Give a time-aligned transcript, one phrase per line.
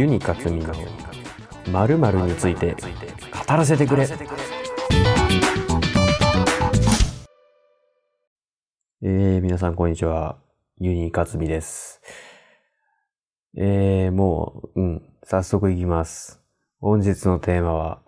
[0.00, 0.72] ユニカツミの
[1.70, 4.08] まるについて語らせてくれ。
[9.02, 10.38] えー、皆さんこんにちは。
[10.78, 12.00] ユニカツミです。
[13.54, 16.40] えー、もう、うん、早速いきます。
[16.80, 18.00] 本日のテーマは、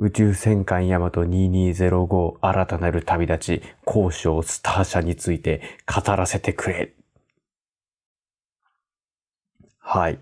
[0.00, 6.94] 宇宙戦艦ヤマト2205新たなる旅立ち交渉スター社について語らせてくれ。
[9.78, 10.18] はい。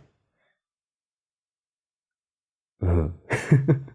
[2.81, 3.19] うん。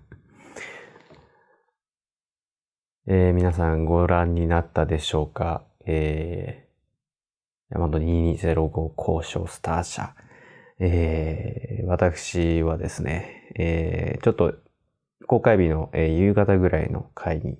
[3.05, 5.63] えー皆さんご覧になったでしょうか？
[5.85, 10.15] えー、ヤマト2205交渉スター社。
[10.79, 14.55] えー私はですね、えーちょっと
[15.25, 17.57] 公開日の、え夕方ぐらいの会に、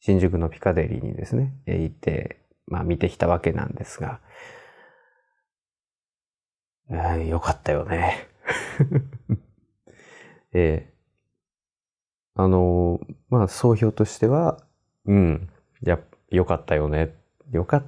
[0.00, 4.20] 新宿のピカデリーにですね、え行って、まあ見てきたわけなんですが、
[6.90, 8.28] えーよかったよね。
[10.52, 14.64] えーあのーまあ総評としては、
[15.04, 15.48] うん、
[15.82, 15.98] や、
[16.30, 17.14] よかったよね。
[17.50, 17.84] よかっ、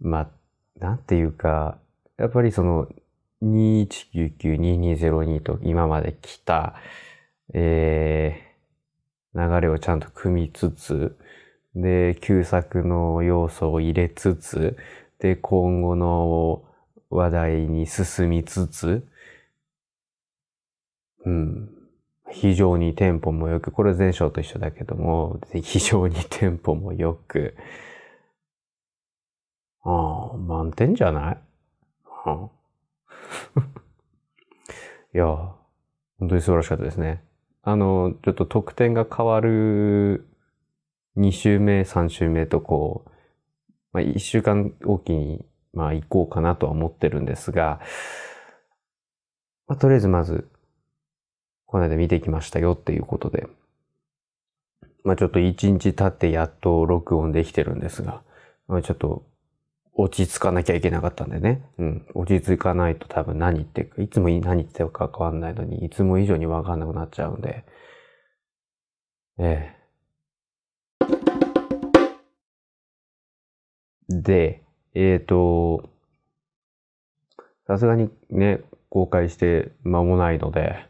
[0.00, 0.30] まあ、
[0.78, 1.78] なんていうか、
[2.18, 2.88] やっぱりその、
[3.42, 6.74] 2199-2202と今まで来た、
[7.54, 11.18] えー、流れをちゃんと組みつつ、
[11.74, 14.76] で、旧作の要素を入れつつ、
[15.18, 16.64] で、今後の
[17.10, 19.06] 話題に進みつつ、
[21.24, 21.70] うん、
[22.30, 27.56] 非常にテンポも良く、これ前章と一緒だけども、非常にテンポも良く、
[29.84, 31.38] ああ、満点じゃない？
[32.24, 32.61] ああ。
[35.14, 35.26] いや、
[36.18, 37.22] 本当に素晴らしかったですね。
[37.62, 40.26] あの、ちょっと得点が変わる
[41.16, 43.10] 2週目、3週目とこう、
[43.92, 45.44] まあ1週間おきに、
[45.74, 47.80] まあ行こうかなとは思ってるんですが、
[49.66, 50.48] まあとりあえずまず、
[51.66, 53.46] この間見てきましたよっていうことで、
[55.04, 58.22] まあちょっと1日経ってやっと録音できてるんですが、
[58.66, 59.24] まあちょっと
[59.94, 61.62] 落ち着かなきゃいけなかったんでね。
[61.78, 62.06] うん。
[62.14, 67.64] 落ち着かないと多分何言ってるか、いつも何言ってるか変わんないのに、いつも以上にわかんなくなっちゃうんで。
[69.38, 69.82] ええ。
[74.08, 74.62] で、
[74.94, 75.90] えっ、と、
[77.66, 80.86] さすがにね、公開して間もないので、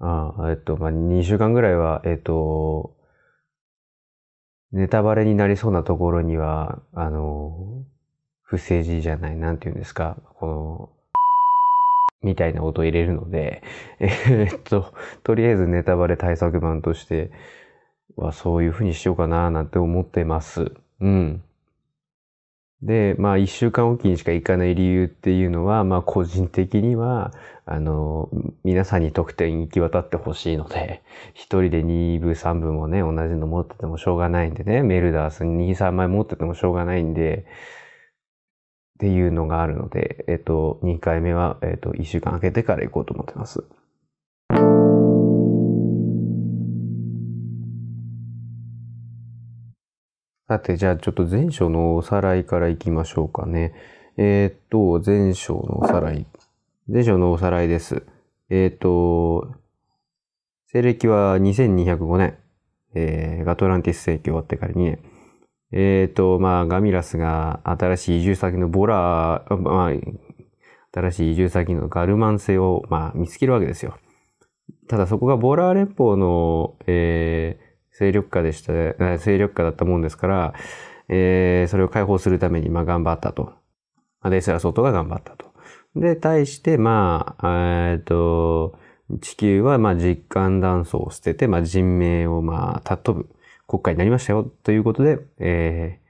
[0.00, 2.96] あえっと、まあ、2週間ぐらいは、えっと、
[4.72, 7.84] ネタバレになりそうなところには、あの、
[8.48, 10.90] 不正字じゃない、なんて言うんですか、この、
[12.22, 13.62] みたいな音を入れるので、
[14.00, 17.30] えっと、とりあえずネタバレ対策版として
[18.16, 20.72] はそういう風にしようかななんて思ってます。
[21.00, 21.42] うん。
[22.80, 27.32] で、まあ一週間おきにしか行かない理由っていうのは、まあ個人的には、
[27.66, 28.30] あの、
[28.64, 31.02] 皆さんに得点行き渡ってほしいので、
[31.34, 37.44] 一人で2部3部もね、同じの持っててもしょうがないんでね、メルダースに2、3枚持っててもしょうがないんで、
[38.98, 43.62] っていうのがあるので、えっと、2回目は、えっと、1週間空けてから行こうと思ってます。
[50.48, 53.72] さて、じゃあちょっと前章のおさらいから行きましょうかね。
[54.16, 56.26] えーっと、前章のおさらい。
[56.88, 58.02] 前章のおさらいです。
[58.50, 59.54] えーっと、
[60.66, 62.36] 西暦は2205年。
[62.94, 65.17] えーガトランティス世紀終わってから2年。
[65.72, 69.92] えっ、と、まあ、ガミラスが新しい移住先のボラー、まあ、
[70.92, 73.98] 新しい移住先のガルマン星を、まあ、見つけるわけですよ。
[74.88, 77.68] ただそこがボラー連邦の、えー
[77.98, 78.72] 勢力下でした、
[79.18, 80.54] 勢力下だったもんですから、
[81.08, 83.44] えーそれを解放するために、まあ、頑張ったと。
[84.20, 85.52] まあデスラソートが頑張ったと。
[85.96, 88.78] で、対して、まあ、えっ、と、
[89.20, 93.28] 地球は、まあ、実感断層を捨てて、まあ、人命を、まあ、尊ぶ
[93.68, 96.00] 国家になりましたよ、ということで、え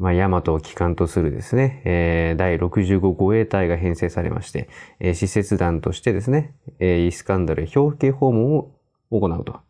[0.00, 4.68] ー、まあ、ヤマトを機関とするですね、えー、第65護衛隊が編成されまして、
[4.98, 8.72] えー、施設団としてですね、えーイスカンダルへ表敬訪問を
[9.10, 9.60] 行うと。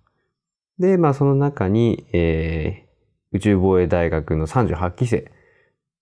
[0.78, 2.92] で、まあ、その中に、えー
[3.34, 5.30] 宇宙防衛大学の38期生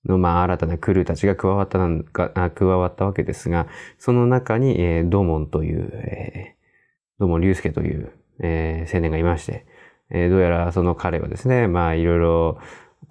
[0.05, 3.69] の、まあ、新たなクルーたちが加わったなんか、加わったわけですが、
[3.99, 6.61] その中に、えードモンという、えー
[7.21, 9.65] ドモン竜介という、えー青年がいまして、
[10.11, 12.59] えーどうやらその彼はですね、まあ、いろいろ、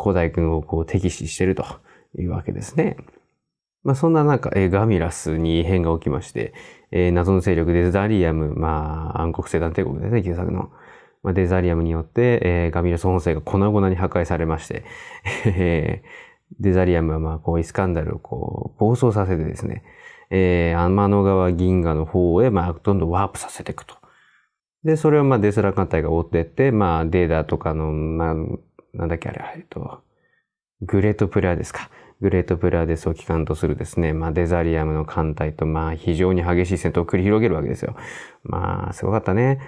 [0.01, 1.65] 古代君をこう敵視してると
[2.17, 2.97] いうわけですね。
[3.83, 6.53] まあ、そんな中、えーガミラスに異変が起きまして、
[6.91, 10.71] えー謎の勢力デザリアム、まあ、暗黒星団帝国ですね、旧作の。
[11.21, 14.83] まあ、デザリアムによって、えーガミラス本星が粉々に破壊されまして、
[15.45, 16.03] え
[16.59, 19.83] デザリアムはまあ、こう、イスカンダルをこう、暴走させてですね、
[20.31, 23.98] えー、天の川銀河の方へ、まあ、どんどんワープさせていくと。
[24.83, 28.35] で、それをまあ、デスラ艦隊が追ってって、まあ、データとかの、まあ、
[28.93, 30.01] なんだっけあれ、えっと、
[30.81, 31.89] グレートプレアですか。
[32.21, 37.95] グレートプレアデスを機関とするですね、まあ、デザリアムの艦隊と、まあ、非常に激しい戦闘を繰り広げるわけですよ。
[38.43, 39.59] まあ、すごかったね。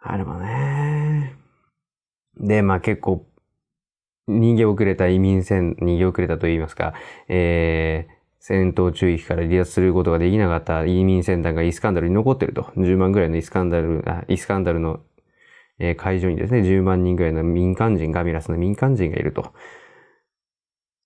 [0.00, 1.34] あれもね。
[2.38, 3.26] で、まあ結構、
[4.28, 6.94] 逃げ遅れた移民船、逃げ遅れたと言いますか、
[7.28, 12.62] えー、戦闘中域から離脱することができなかった移民船団がイスカンダルに残ってると。
[12.76, 15.00] 10万ぐらいのイスカンダル、あイスカンダルの、
[15.96, 19.52] 会場にですね、10万人ぐらいの民間人、ガミラスの民間人がいると。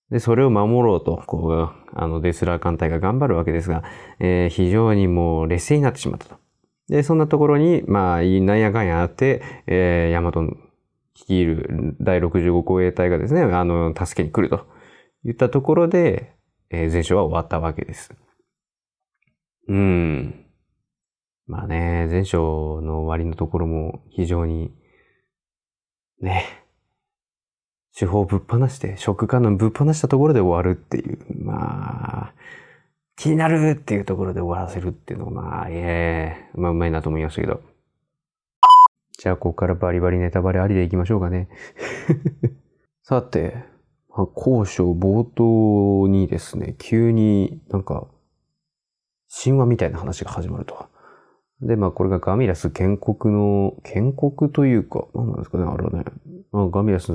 [0.09, 3.83] で、それを守ろうと、こう、あの、デスラー艦隊が頑張るわけですが、
[4.19, 6.37] えー、非常にもう劣勢になってしまったと。
[6.87, 10.43] で、そんなところに、まあ、なんやかんやあって、えー、ヤマト
[11.15, 14.67] 率いる第65公衛隊がですね、あの、助けに来ると
[15.23, 16.33] 言ったところで、
[16.73, 18.11] えー、前哨は終わったわけです。
[19.67, 20.45] うん。
[21.45, 24.73] まあね、前哨の終わりのところも非常に、
[26.19, 26.45] ね、
[27.95, 32.33] 手法をぶっ放して、食感のぶっ放したところで終わるっていう、まあ、
[33.17, 37.61] 気になるっていうところで終わらせるっていうのが、まあ、ええー、まあ、うまいなと思いましたけど。
[39.19, 41.49] じゃあ、ここからバリバリネタバレありでいきましょうかね。
[43.03, 43.72] さて、
[44.15, 48.07] まあ、交渉冒頭にですね、急になんか、
[49.43, 50.85] 神話みたいな話が始まると。
[51.61, 56.05] で、まあ、これがガミラス建国の、建国というか、何なんですかね、あれはね。
[56.51, 57.11] まあ、ガミラス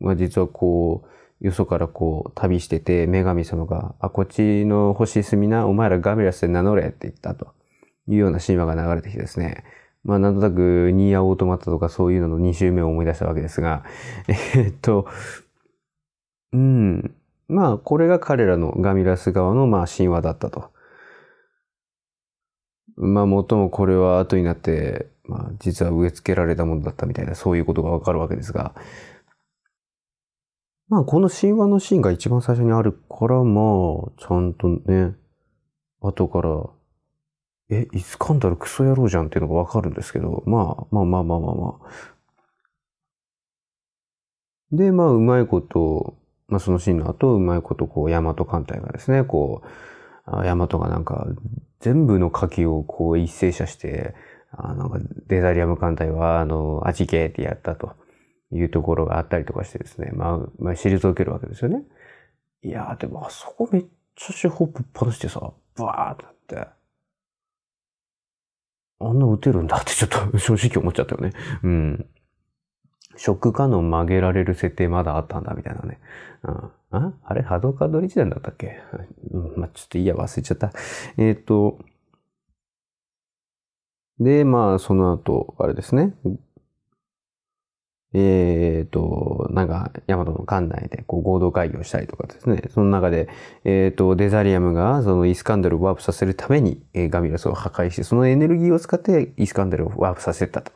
[0.00, 1.04] が実はこ
[1.40, 7.52] う、よそからこう、旅してて、女神様が、あ、こっちの星住みな、お前らガミラスで名乗れって言ったと
[8.08, 9.64] いうような神話が流れてきてですね。
[10.04, 13.84] まあ、なんとなく、ニーアオートマタとかそういうのの2周目を思い出したわけですが、
[14.56, 15.06] え、っと、
[16.52, 17.14] うん。
[17.48, 20.70] まあ、これが彼らのガミラス側の、まあ、神話だったと。
[22.96, 28.74] まあ、もともこれは後になって、まあ、実は植え付けられたものだったみたいな、そういうことがわかるわけですが、
[30.88, 33.60] まあ、この神話のシーンが一番最初にあるから、ま
[34.08, 35.14] あ、ちゃんとね、
[36.00, 36.66] 後から、
[37.70, 41.88] え、イスカンダルクソ野郎じゃんっていうのがわかるんですけど、まあ、まあまあまあまあまあ。
[44.72, 46.16] で、まあ、うまいこと、
[46.50, 49.62] まあそのシーンの後、うまいこと、こう、ヤマト艦隊がですね、こ
[50.26, 51.26] う、ヤマトがなんか、
[51.80, 54.14] 全部の火器をこう一斉射して、
[54.52, 54.98] あなんか
[55.28, 57.92] デザリアム艦隊は、あの、あちけってやったと
[58.52, 61.84] いうところがあったりとかしてですね、まあ、まあ、退けるわけですよね。
[62.62, 66.70] いやでもあそこめっちゃ手法ぶっ放してさ、バーってなって、
[69.00, 71.32] あんな撃てるんだってちょっと正直思っちゃったよね。
[71.62, 72.06] うん。
[73.16, 75.98] ショックカノン曲げられる設定まだあったんだみたいなね。
[76.42, 77.12] うん、あ？
[77.24, 77.42] あれ？
[77.42, 78.80] ハドカードリ時代だったっけ？
[79.32, 80.72] うん、まあ、ちょっといいや、忘れちゃった。
[81.18, 81.78] えっ、ー、と、
[84.18, 86.14] で、まあ、その後、あれですね。
[88.12, 92.64] えっ、ー、と、なんか、ヤマトの館内でこう合同会議をしたりとかですね。
[92.70, 93.28] その中で、
[93.64, 100.72] えっ、ー、と、デザリアムがそのイスカンダルをワープさせるために、え、ガミラスを破壊して、そのエネルギーを使ってイスカンダルをワープさせたと。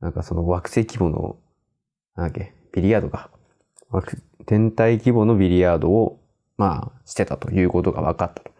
[0.00, 1.36] なんかその惑星規模の、
[2.16, 3.30] なんだっけ、ビリヤードか。
[4.46, 6.20] 天体規模のビリヤードを、
[6.56, 8.56] まあ、してたということが分かったと。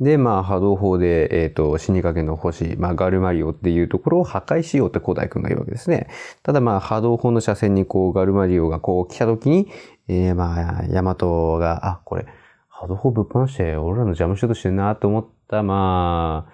[0.00, 6.08] で、まあ、波動砲で、えっ、ー、と、死にかけの星、まあ、ガルマリオっていうところを破壊しようって古代君が言うわけですね。
[6.42, 9.68] ただ、まあ、波動砲の車線にこう、ガルマリオがこう来た時に、
[10.08, 12.26] えー、まあ、ヤマトが、あ、これ、
[12.68, 16.52] 波動砲ぶっ放して、俺らの邪魔しようとしてるなと思った、まあ、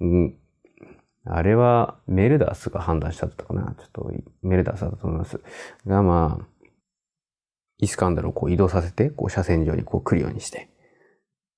[0.00, 0.36] うん、
[1.26, 3.74] あれはメルダースが判断したったかな。
[3.78, 4.12] ちょっと
[4.42, 5.40] メルダースだと思います。
[5.86, 6.46] が、まあ、
[7.78, 10.68] イスカンダルをこう移動させて、こう車線上にこう来るようにして。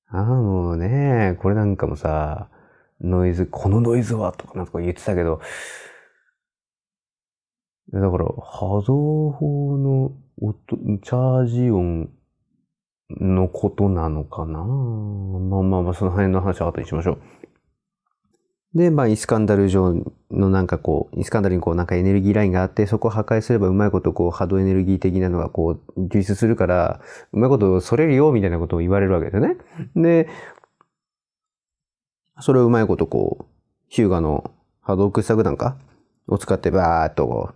[0.09, 2.49] ああ、もうね、これなんかもさ、
[3.01, 5.41] ノイズ、このノイズはとかなんか言ってたけど、
[7.93, 12.11] だから、波動砲の音、チャージ音
[13.11, 17.19] のことなのかなまあまあまあ、その辺の話は後にしましょう。
[18.77, 19.95] で、まあ、イスカンダル上
[20.31, 27.01] のなんかこう、イスカンダルにこうなんかエネルギーラインがあって、そこを破壊すればうまいことこう波動エネルギー的なのがこう流出するから、
[27.33, 29.57] うまいことそれるよみたいなことを言われるわけですよね。
[29.97, 30.29] で、
[32.41, 33.45] それをうまいことこう、
[33.89, 34.51] ヒューガの
[34.83, 35.79] 波動掘削弾か
[36.29, 37.55] を使ってバーっとこう、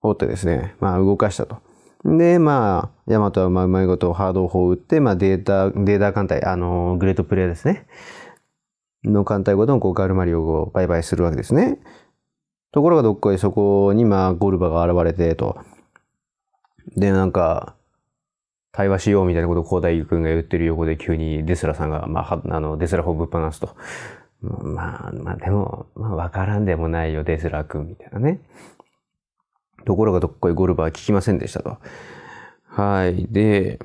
[0.00, 1.58] 掘ってですね、まあ動かしたと。
[2.04, 7.86] で、まあ、ヤマトはうまいことハード砲を打って、まあデータ、データ艦隊、あの、グレートプレイヤーですね。
[9.04, 11.78] の艦隊ごとのこうガルマリオを売買するわけですね。
[12.72, 15.58] ところがどっかでそこにまあゴルバが現れてと。
[16.96, 17.74] で、なんか、
[18.72, 23.76] 対話しようみたいなことを広大君が言ってる横で急にデスラさんが、まあ、あの、デスラ法ぶっ放すと。
[24.42, 28.40] まあ、まあでも、まあわからんでもないよ、デスラ君みたいなね。
[29.84, 31.78] ところがどっこいゴルバー聞きませんでしたと。
[32.66, 33.26] はい。
[33.30, 33.78] で、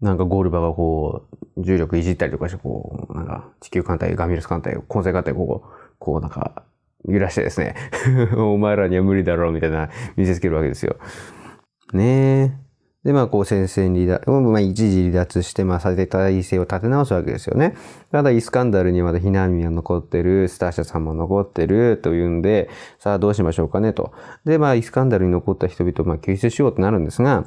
[0.00, 1.26] なんかゴールバがこ
[1.56, 6.62] う、重力いじったりとかして、こう、なんか地球艦隊、ガミルス艦隊、混成艦隊、こう、こうなんか、
[7.06, 7.74] 揺らしてですね。
[8.36, 10.96] お前らには無理だろう、みたいな見せつけるわけですよ。
[11.92, 12.68] ねえ。
[13.04, 17.74] で、まあ、こう、戦線離脱、まあ、一時離脱して、まあ、さて体制を立て直すわけですよね。
[18.10, 24.12] ただ、イスカンダルにまだ避難民が残ってる、スターシャさんも残ってる、というんで、さあ、どうしましょうかね、と。
[24.44, 27.46] で、まあ、イスカンダルに残った人々を、まあ、救出しようとなるんですが、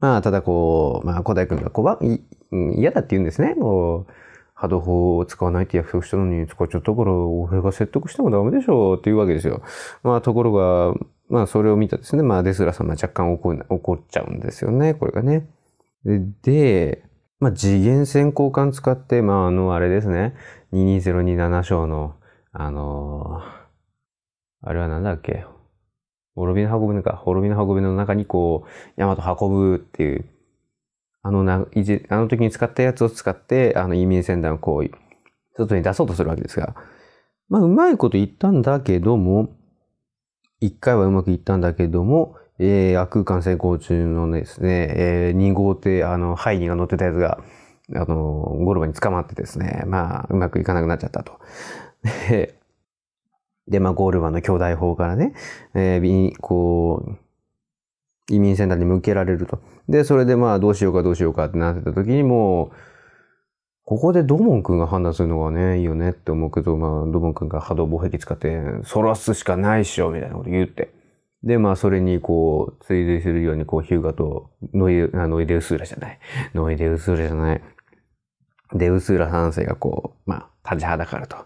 [0.00, 3.54] まあ、ただ、こう、まあ、古代君が、こう、嫌だって言うんですね。
[3.54, 4.12] こう、
[4.54, 9.62] 波動砲を使わないって約束したのに使っちゃったから、俺が説得してもダメでしょって言うわけですよ。
[10.02, 10.94] まあ、ところが、
[11.28, 15.46] まあ、それを見たですね、まあ、デスラさんは若干怒怒っちゃうんですよね、これがね。
[16.04, 17.02] で、で
[17.38, 20.34] まあ、次元先行管使って、まあ、あの、あれですね、
[20.72, 22.14] 22027章の、
[22.52, 25.44] あのー、あれはなんだっけ、
[26.36, 30.26] 滅びの運びのか、滅びの運びの中にこう、ヤマト運ぶっていう、
[31.22, 34.90] あのな、あの時に使ったやつを使って、あの移民船団をこう、
[35.56, 36.76] 外に出そうとするわけですが、
[37.48, 39.56] まあ、うまいこと言ったんだけども、
[40.62, 47.38] 1回はうまくいったんだけども、えー、空間成功中のですね、えー、2号艇、あの、ハイニーが乗ってたやつが、
[47.94, 48.14] あの、
[48.64, 51.38] ゴルバに捕まってですね、まあ、うまくいかなくなっちゃったと。
[53.68, 55.32] で、まあ、ゴールバの兄弟法からね、
[55.74, 57.16] えー、こう、
[58.28, 59.60] 移民センターに向けられると。
[59.88, 62.76] で、それでまあ、どうしようかどうしようかってなってた時にもう、
[63.84, 70.92] ここでドモン君が判断するのがね、いいよねって思うけど、まあ、ドモン君が波動防壁使って、そらすしかないっしょ、みたいなこと言って。
[71.44, 76.18] で、まあ、それにこう、追随するように、こう、ヒューガとノイ、ノイデウスーラじゃない。
[76.54, 77.62] ノイデウスーラじゃない。
[78.74, 81.36] デウスーラ三世がこう、まあ、立ちはだかると。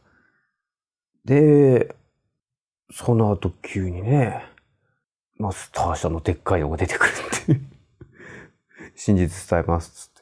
[1.26, 1.94] で、
[2.92, 4.44] その後急にね、
[5.38, 7.60] まあ、スター社のでっかいのが出てくるって。
[8.94, 10.20] 真実伝えますつって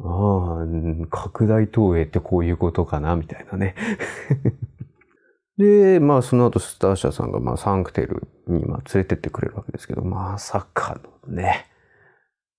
[0.00, 3.76] ああ、拡大投影ってこういうことかな、みたいなね。
[5.56, 10.98] で、まあその後スターシャさんがまあサンクテルにまあ連れてってくれるわけですけど、まさか
[11.28, 11.66] のね、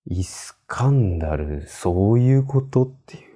[0.06, 3.36] イスカンダル、そういうことっていう。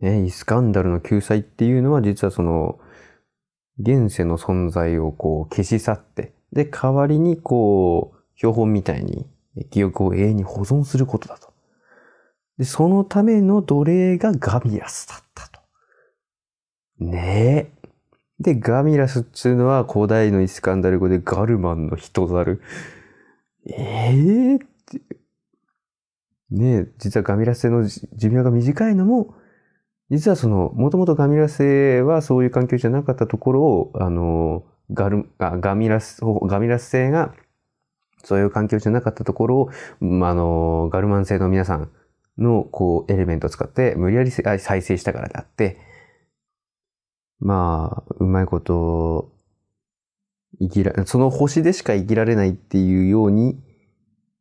[0.00, 2.80] ね、イスカンダルの救済っていうのは実はその、
[3.82, 9.26] 現世の存在をこう消し去って、で、代わりにこう、標本みたいに
[9.70, 11.52] 記憶を永遠に保存することだと。
[12.58, 15.60] で、そのための奴隷がガミラスだったと。
[17.00, 17.82] ねえ。
[18.40, 22.62] で、ガミラスっていうのは古代のイスカンダル語でガルマンの人猿。
[23.66, 25.00] ええー、って。
[26.50, 29.34] ねえ、実はガミラスの寿命が短いのも、
[30.12, 37.34] 実はその、もともとガミラスはそういう環境じゃなかったところを、あの、ガル、ガミラス、ガミラス星が、
[38.22, 41.90] そういう環境じゃなかったところを、あの、ガルマン星の皆さん、
[42.38, 45.78] の、こう、エレメントを使って無理やり再生したからであって、
[47.40, 49.32] まあ、うまいこと、
[50.60, 53.58] 生きら、その星でしか生きられないっていうように、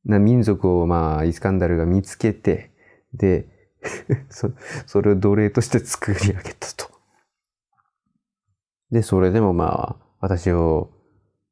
[0.05, 2.71] な民族をまあ、イスカンダルが見つけて、
[3.13, 3.47] で、
[4.29, 4.51] そ
[4.85, 6.91] それを奴隷として作り上げたと。
[8.91, 10.91] で、それでもまあ、私を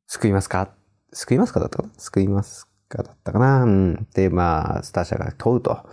[0.07, 0.73] 救いますか？
[1.13, 1.89] 救いますかだったかな？
[1.97, 3.63] 救いますかだったかな？
[3.63, 4.07] うん。
[4.13, 5.89] で、まあ、スターシャが問うと。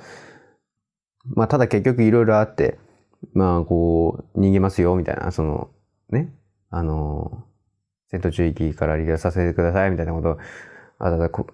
[1.25, 2.78] まあ、ただ結局いろいろあって、
[3.33, 5.71] まあ、こう、逃げますよ、みたいな、その、
[6.11, 6.35] ね、
[6.71, 7.45] あの、
[8.09, 10.38] 戦闘中域から離脱させてください、みたいなことを、
[10.99, 11.47] あただこ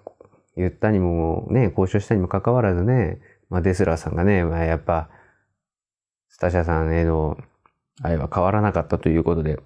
[0.55, 3.19] 言ったにも、ね、交渉したにもかかわらずね、
[3.53, 5.11] まあ、デスラーさんがね、まあ、やっぱ、
[6.27, 7.37] スタシャさんへの
[8.01, 9.59] 愛は変わらなかったということで、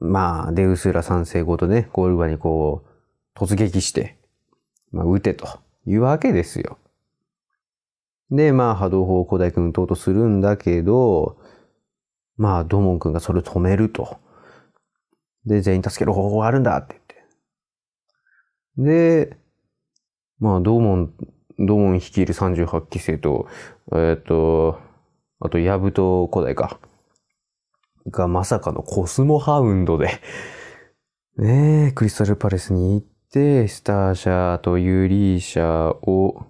[0.00, 2.84] まあ、デウスラ三世ごとね、ゴールバにこ
[3.34, 4.18] う、突撃して、
[4.92, 5.46] まあ、撃てと
[5.86, 6.76] いうわけですよ。
[8.30, 11.38] で、まあ波動砲を古代君撃とうとするんだけど、
[12.36, 14.18] まあドモン君がそれを止めると。
[15.46, 17.00] で、全員助ける方法があるんだって
[18.76, 19.28] 言って。
[19.30, 19.38] で、
[20.38, 21.14] まあドモン、
[21.60, 23.46] ドモン率いる38期生と、
[23.94, 24.80] えっ、と、
[25.40, 26.78] あとヤブと古代か。
[28.08, 30.08] がまさかのコスモハウンドで
[31.36, 36.46] ねえ、クリスタルパレスに行って、スターシャーとユーリーシャーを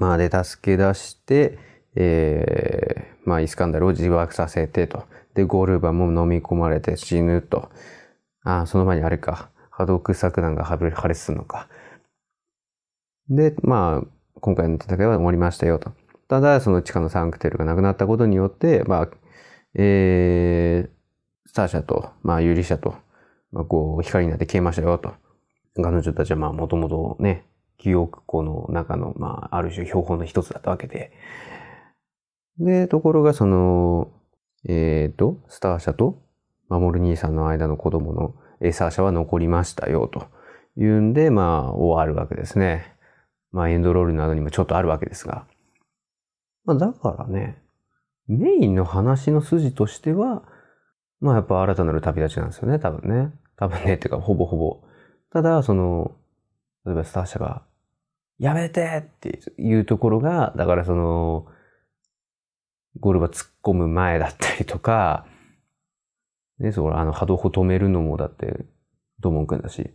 [0.00, 1.58] まあ、で、助け出して、
[1.96, 5.04] えー、まあ、イスカンダルを自爆させてと。
[5.34, 7.68] で、ゴルバも飲み込まれて死ぬと。
[8.44, 9.50] あ、その前にあれか。
[9.70, 10.76] 波動作団が破
[11.08, 11.68] 裂するのか。
[13.30, 14.06] で、まあ、
[14.40, 15.92] 今回の戦いは終わりましたよと。
[16.28, 19.08] ただ、その地下のサンクテルがなくなったことによって、まあ、
[19.74, 22.94] えー、スター社と、まあ、ユリ社と、
[23.52, 25.14] まあ、こう、光になって消えましたよと。
[25.76, 27.44] 彼女たちは、まあ、もともとね、
[27.78, 31.12] 記憶庫の中の、まあ、ある種標本の一つだったわけで。
[32.58, 34.10] で、ところが、その、
[34.68, 36.20] えっ、ー、と、スター社と、
[36.68, 38.34] 守る兄さんの間の子供の
[38.72, 40.26] サー社は残りましたよ、と
[40.76, 42.97] いうんで、まあ、終わるわけですね。
[43.52, 45.46] まあ、エンドロールなどにもちょっとあるわけですが。
[46.64, 47.62] まあ、だからね、
[48.26, 50.42] メインの話の筋としては、
[51.20, 53.32] まあ、やっぱ新たなる旅立ちなんですよね、多分ね。
[53.56, 54.82] 多分ね、っていうか、ほぼほぼ。
[55.32, 56.16] ただ、その、
[56.84, 57.62] 例えばスター社が、
[58.38, 61.46] やめてっていうところが、だからその、
[63.00, 65.26] ゴルバ突っ込む前だったりとか、
[66.58, 68.66] ね、そこあの波動を止めるのもだって、
[69.20, 69.90] ドモン君だし。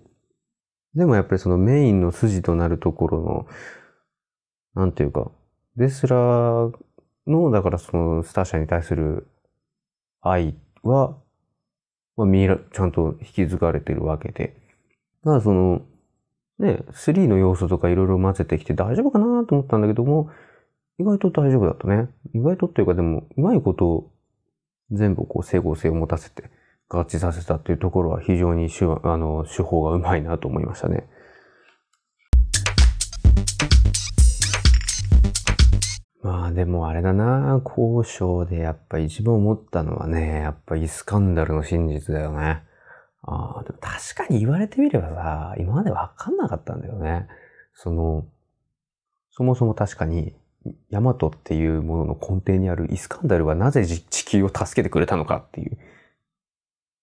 [0.96, 3.48] でもやっぱりそのメインの筋となるところの、
[4.76, 5.32] なんていうか、
[5.76, 6.74] デスラー
[7.28, 9.28] の、だからそのスター社に対する
[10.22, 11.18] 愛は、
[12.16, 14.56] まあ、見えちゃんと引き継がれてるわけで。
[15.24, 15.82] ただその、
[16.60, 20.30] ね、3の要素とかいろいろ混ぜてきて大丈夫かなと思ったんだけども、
[21.00, 22.10] 意外と大丈夫だったね。
[22.36, 24.12] 意外とっていうかでも、うまいことを
[24.92, 26.52] 全部こう整合性を持たせて
[26.94, 31.08] 合致させたっていうところは非常に手あの手法がうまいなと思いましたね。
[36.22, 42.64] まあでもあれだな、交渉でやっぱ一番思ったのはね、やっぱイスカンダルの真実だよね。
[43.24, 47.28] ああ、でも確かに言われてみればさ、今までわかんなかったんだよね。
[47.74, 48.26] その、
[49.32, 50.36] そもそも確かに
[50.92, 55.78] ヤマトっていうものの根底にあるイスカンダルはなぜ地球を助けてくれたのかっていう。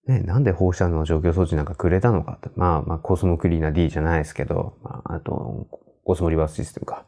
[0.07, 2.51] ね、なんで放射能除去装置なんかくれたのかって。
[2.57, 5.69] まあ、まあ、コスモクリーナ D じゃないですけど、まあ、あと、
[6.05, 7.07] コスモリバースシステムか。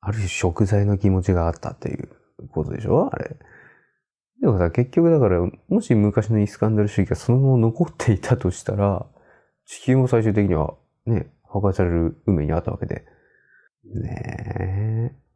[0.00, 2.08] ある種食材の気持ちがあったっていう
[2.50, 3.10] ことでしょ？
[3.12, 3.36] あれ。
[4.40, 9.06] でもさ、結局だから、もし昔のイスカンダル主義がそのまま残っていたとしたら、
[9.66, 10.74] 地球も最終的には
[11.06, 13.04] ね、破壊される運命にあったわけで。
[13.84, 15.27] ねえ。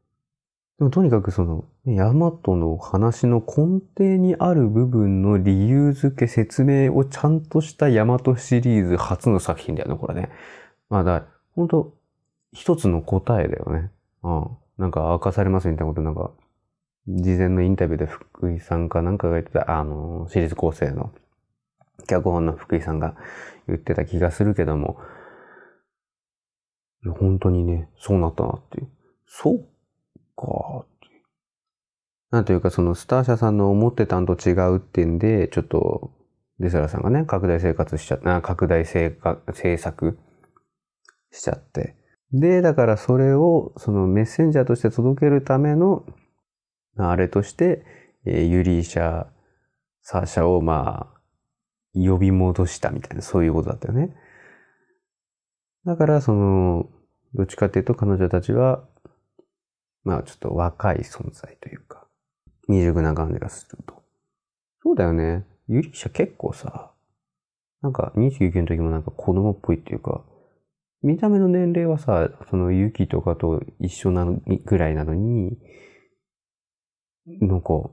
[0.79, 10.31] でもとにかくその、ヤマトの話の根底にある部分の理由付け、説明をちゃんとしたヤマトシリーズ初の作品だよね、これね。
[10.89, 11.95] まあだ、本当
[12.53, 13.91] 一つの答えだよね。
[14.23, 14.47] うん。
[14.79, 16.31] なんか明かされますみたいなことなんか、
[17.09, 21.13] 事前のインタビューで福井さんかなんかが言ってた、あの、シリーズ構成の
[22.07, 23.17] 脚本の福井さんが
[23.67, 24.99] 言ってた気がするけども、
[27.19, 28.89] 本当にね、そうなったなっていう。
[29.27, 29.67] そう
[30.37, 30.87] か。
[32.31, 36.13] なんというか、そのスター社さんの思ってたんと違うってんで、ちょっと、
[36.59, 40.19] デスラさんがね、拡大生活しちゃった、拡大政策
[41.31, 41.97] しちゃって。
[42.33, 46.07] で、だからそれを、そのメッセンジャーとして届けるための、
[46.97, 47.85] あれとして、
[48.25, 49.27] えー、ユリーシャ、
[50.03, 51.21] サーシャを、まあ、
[51.95, 54.15] 呼び戻したみたいな、そういうことだったよね。
[55.85, 56.89] だから、その、
[57.35, 58.89] どっちかっていうと彼女たちは、
[60.05, 62.07] まあちょっと若い存在というか、
[62.67, 64.03] 未熟な感じがすると。
[64.83, 65.45] そうだよね。
[65.69, 66.93] ユリシャ結構さ、
[67.83, 70.25] なんか29の時もなんか子供っぽいっていうか、
[71.03, 75.59] 見た目の年齢はさ、そのユキとかと一緒なのにぐらいなのに、
[77.27, 77.91] なんか、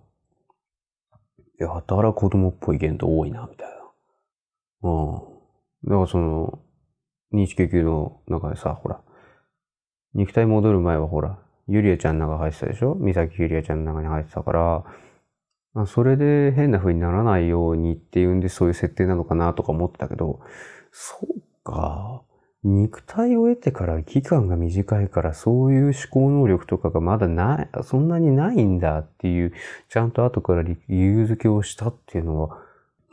[1.60, 3.68] やたら子供っぽい言動多いな、みたい
[4.82, 4.90] な。
[4.90, 5.90] うん。
[5.90, 6.60] だからその、
[7.34, 9.02] 299の中でさ、ほら、
[10.14, 11.40] 肉体戻る前はほら、
[11.70, 12.96] ゆりあちゃんの中入ってたでしょ？
[12.96, 14.84] 三崎ゆりあちゃんの中に入ってたから、
[15.74, 20.40] まあ、それで変な風にならないようにっていうんでそういう設定なのかなとか思ってたけど、
[20.92, 22.24] そうか。
[22.62, 29.54] 肉体を得てから期間が短いからそういう思考能力とかがまだない、そんなにないんだっていう、
[29.88, 32.58] ちゃんと後から理由付けをしたっていうのは、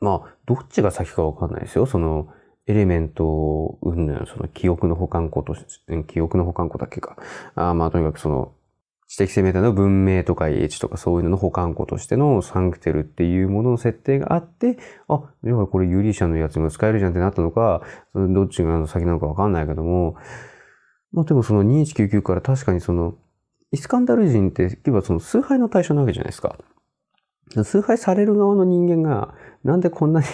[0.01, 1.87] まあ、どっちが先かわかんないですよ。
[1.87, 2.27] その、
[2.67, 7.17] エレメントうんぬん、その記憶の保管庫として、記憶の保管庫だけか。
[7.55, 8.53] あまあとにかくその、
[9.09, 17.83] 知的生命体の文明とか英知とかそういうのの保管庫としてのサンクテルっていうものの設定があって、あ、でもこれユリシャのやつにも使えるじゃんってなったのか、
[18.15, 20.17] どっちが先なのかわかんないけども、
[21.13, 23.15] まあでもその2199から確かにその、
[23.71, 26.57] イスカンダル人って、要はその崇拝の対象なわけじゃないですか。
[27.63, 30.27] 崇拝される側の人間が、なんでこんなに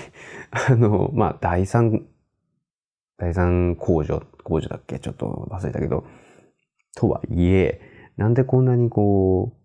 [0.51, 2.07] あの、まあ、第三
[3.23, 4.99] 第三工場、工場だっけ？
[4.99, 6.05] ちょっと忘れたけど、
[6.97, 7.81] とはいえ、
[8.17, 9.57] なんでこんなにこう、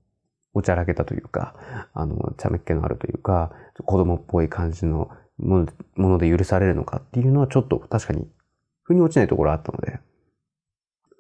[0.54, 1.56] おちゃらけたというか、
[1.96, 3.52] あの、茶目っ気のあるというか、
[3.84, 5.66] 子供っぽい感じのも
[5.98, 8.30] ので許されるのかっていうのはちょっと確かに
[8.84, 10.02] 腑に落ちないところあったので、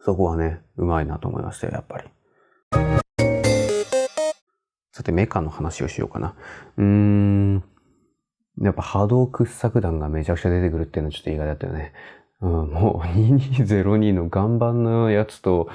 [0.05, 2.07] そこはね、うまいなと思いましたよ、やっぱり。
[4.91, 6.35] さて、メカの話をしようかな。
[6.77, 7.63] うーん。
[8.61, 11.93] やっぱ波動掘削弾がめちゃくちゃ出てくるっていうのはちょっと意外だったよね。
[12.41, 15.69] うん、もう2202の岩盤のやつと、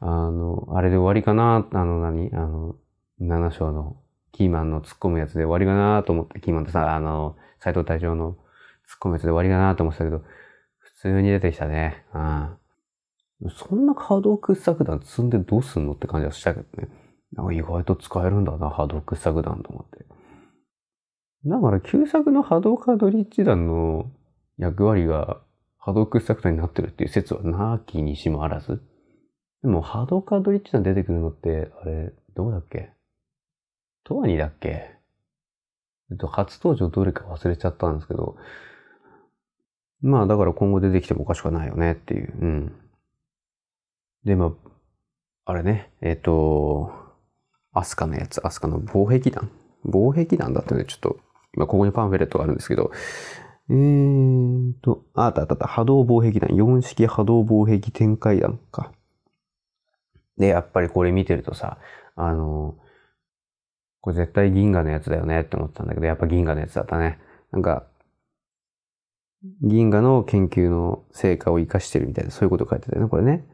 [0.00, 2.76] あの、あれで終わりかな、あの何、あの、
[3.20, 3.96] 7章の
[4.32, 8.38] キーマンの突っ込むやつで終わりかなと思って、キーマンとさ、あの、斎藤隊長の突っ
[9.02, 10.22] 込むやつで終わりかなと思ってたけど、
[10.78, 12.04] 普通に出てきたね。
[12.14, 13.50] うん。
[13.50, 16.88] そんな波動掘削弾積んでどうすんのって感じはしたけどね。
[17.32, 20.04] なんか意外と使えるんだな、波動掘削弾と思って。
[21.44, 24.10] だから、旧作の波動カードリッジ弾の
[24.56, 25.40] 役割が
[25.88, 28.82] 波動掘削弾になってるっていう説はなきにしもあらず。
[29.62, 32.90] でも、波動カードリッジ弾出てくるのって、あれ、どうだっけ？
[34.04, 34.68] トワニだっけ？
[36.10, 38.36] えっと、初登場どれか忘れちゃったんですけど、
[40.02, 42.34] まあ、だから今後出てきてもおかしくないよねっていう。
[42.38, 42.72] うん。
[44.24, 44.52] で、ま
[45.46, 46.92] あ、あれね、えっ、と、
[47.72, 49.50] アスカのやつ、アスカの防壁弾？
[49.84, 51.16] 防壁弾だったね、ちょっと、
[51.54, 52.90] 今ここにパンフレットがあるんですけど、
[53.70, 58.92] えーと、あったあったあった、波動防壁弾、4式波動防壁展開弾か。
[60.38, 61.78] で、やっぱりこれ見てるとさ、
[62.16, 62.76] あの、
[64.00, 67.18] これ絶対銀河のやつだよねって思ったんだけど、やっぱ銀河のやつだったね。
[67.50, 67.84] なんか、
[69.62, 73.44] 銀河の研究の成果を活かしてるみたいな、そういうこと書いてたよね、これね。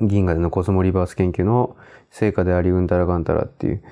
[0.00, 1.76] 銀河でのコスモリバース研究の
[2.10, 3.82] 成果であり、うんたらかんたらっていう。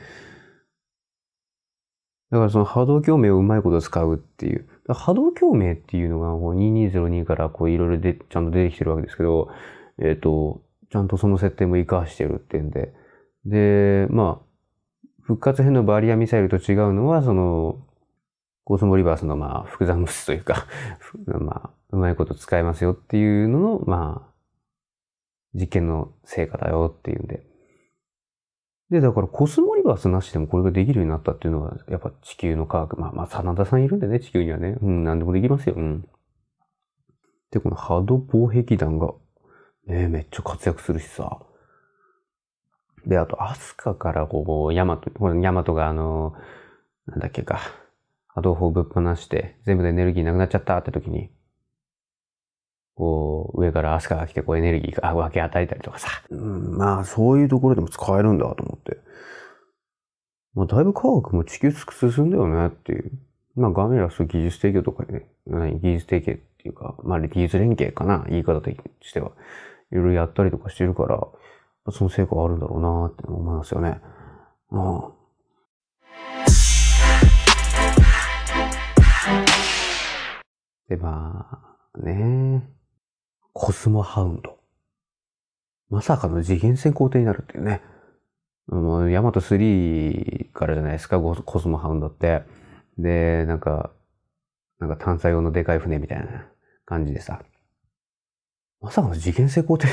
[2.30, 4.68] だからその波動共鳴をうまいこと使うっていう。
[4.88, 9.50] 波動共鳴っていうのが2202からこういろいろでちゃんと出てきてるわけですけど、
[9.98, 12.92] えっ、ー、と、ちゃんとその設定も活かしてるっていうんで。
[13.44, 17.80] で、まあ、復活編のバリアミサイルと違うのは、その、
[18.70, 20.66] コスモリバースのまあ複雑物質というか
[21.26, 24.32] まあ、うまいこと使えますよっていうのの、まあ、
[25.54, 27.49] 実験の成果だよっていうんで。
[28.90, 32.98] で、だからコスモリバースなしでもこれができるようになったっていうのは、やっぱ地球の科学。
[32.98, 34.76] まあまあ、真田さんいるんでね、地球にはね。
[34.82, 35.76] うん、何でもできますよ。
[35.76, 36.04] うん。
[37.52, 39.12] で、この波動防壁弾が、
[39.86, 41.40] ね、めっちゃ活躍するしさ。
[43.06, 46.34] で、あと、アスカからこう、ヤマト、これヤマトがあの、
[47.06, 47.60] なんだっけか、
[48.26, 51.30] 波動砲ぶっ放して、全部でエネルギーなくなっちゃったって時に、
[52.94, 56.08] こう、上からアスカが来て、こうエネルギーが分け与えたりとかさ。
[56.30, 58.98] うん、まあ、そういうところでも使えるんだと思って。
[60.54, 63.12] まあ、だいぶ科学も地球つく進んだよねっていう。
[63.56, 65.26] まあ、ガメラス技術提供とかね、
[65.80, 69.32] 技術提携っていうか、まあ、技術連携かな、言い方としては。
[69.92, 71.26] いろいろやったりとかしてるから、
[71.92, 74.00] その成果があるんだろうなって思いますよね。
[74.70, 75.20] うん。
[80.88, 81.46] で、ま
[81.94, 82.79] あ、ね
[83.52, 84.58] コスモハウンド。
[85.88, 87.82] まさかの次元戦皇帝になるっていうね。
[88.68, 92.42] もう、ヤマト3からじゃないですか、コスモハウンドって。
[92.98, 93.90] で、なんか、
[94.78, 96.46] なんか探査用のでかい船みたいな
[96.86, 97.42] 感じでさ。
[98.80, 99.86] まさかの次元成功って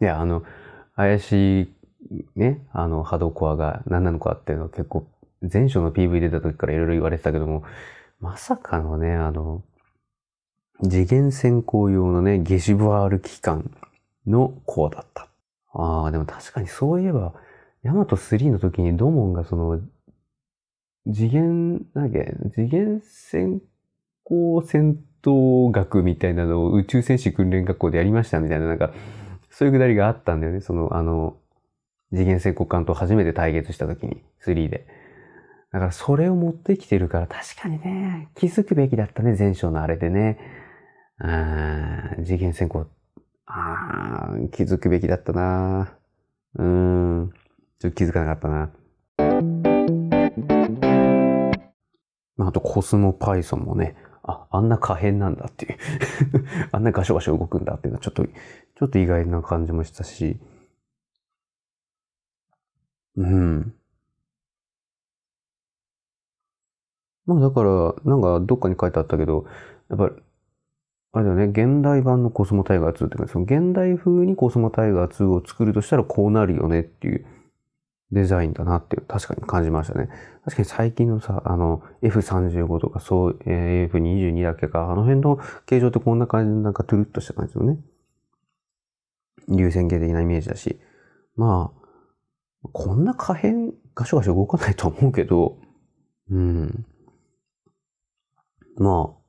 [0.00, 0.42] いや、あの、
[0.96, 5.06] 怪しい、ね、あの、波動コアが何なのかっていうのは結構、
[5.52, 7.62] 前書の PV 出た時からいろいろ言われてたけども、
[8.18, 9.62] まさかのね、あの、
[10.82, 13.70] 次元先行用のね、ゲシュバール機関
[14.26, 15.28] のコアだった。
[15.72, 17.34] ああ、でも確かにそういえば、
[17.82, 19.80] ヤマト3の時にドモンがその、
[21.12, 23.60] 次元、なんだっけ、次元先
[24.24, 28.92] 行戦闘学みたいなのを宇宙戦士訓練学校でやりましたみたいな、なんか、
[29.50, 30.60] そういうくだりがあったんだよね。
[30.60, 31.36] その、あの、
[32.12, 34.86] 次元先行艦と初めて対決した時に、3で。
[35.72, 40.38] だからそれを持ってきてるから確かにね、気づくべきだったね、前章のあれでね。
[42.24, 42.86] 次元先行。
[43.46, 45.92] ああ、気づくべきだったな。
[46.56, 47.32] うん。
[47.78, 48.70] ちょっと気づかなかったな。
[52.38, 55.76] あ、あとコスモパイソンもね、あ、あんな可変なんだっていう
[56.72, 60.40] あんなガショガショ動くんだっていうのはちょっと、ちょっと意外な感じもしたし。
[63.16, 63.74] うん。
[67.26, 69.44] まあだから、なんかどっかに書いてあったけど、
[69.90, 70.22] やっぱり
[71.12, 77.26] あれだよね、現代版のコスモタイガー2ってか、その現代風にコスモタイガー2を作るとしたらこうなるよねっていう
[78.12, 80.08] デザインだなっていう、確かに感じましたね。
[80.44, 87.78] 確かに最近のさ、あの、F35 とかそう、えー、F22 だっけか、あの辺の形状ってこんな感じでなんかトゥルッとした感じのね、
[89.48, 90.80] 流線形的なイメージだし、
[91.36, 95.58] まあ、こんな可変、ガショガショ動かないと思うけど、
[96.30, 96.86] うん。
[98.76, 99.19] まあ、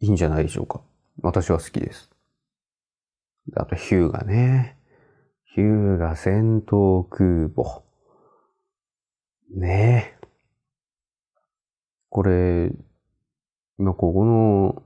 [0.00, 0.80] いいんじゃないでしょうか。
[1.22, 2.10] 私は好きです。
[3.54, 4.76] あと、ヒューガね。
[5.44, 7.82] ヒューガ戦闘空母。
[9.54, 10.26] ねえ。
[12.10, 12.70] これ、
[13.78, 14.82] 今ここの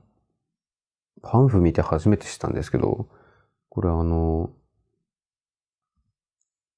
[1.21, 3.07] パンフ見て初めて知ったんですけど、
[3.69, 4.49] これあの、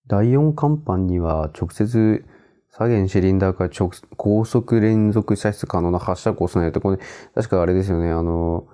[0.08, 2.26] 第4甲板には直接
[2.76, 7.00] 左舷シリンダーから直高速連続射出可能な発射口を備えると、これ、
[7.36, 8.68] 確かあれですよね、あの、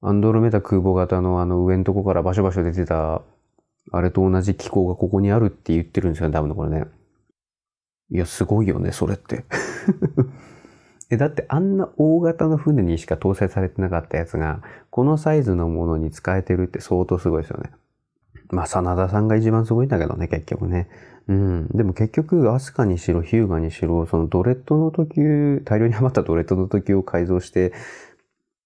[0.00, 3.22] アンドロメダ空母型のあの上のとこからバシャバシャ出てた、
[3.90, 6.84] あれと同じ機構がここにあるって言ってるんですよね、多分これね。
[8.10, 9.44] いや、すごいよね、それって。
[11.10, 17.72] え、だってあんな大型の船にしか搭載されてなかったやつが、このサイズのものに使えてるって相当すごいですよね。
[18.50, 20.88] まあ、真田さんが一番すごいんだけどね、結局ね。
[21.28, 21.68] うん。
[21.68, 25.20] でも結局、アスカにしろ、ヒューガにしろ、そのドレッドの時、
[25.64, 27.72] 大量に余ったドレッドの時を改造して、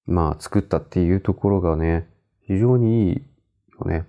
[0.07, 2.09] まあ、作ったっていうところがね、
[2.46, 3.22] 非常にいい
[3.81, 4.07] よね。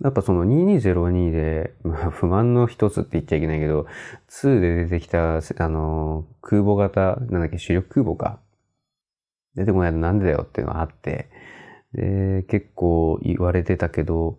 [0.00, 3.86] やっぱその2202で、まあ、不満の一つって言っちゃいけないけど、
[4.28, 8.40] 2で出てきた、あの、空母型、なんだっけ、主力空母か。
[9.54, 11.28] 出てこないのなんでだよっていうのがあって、
[11.92, 14.38] で、結構言われてたけど、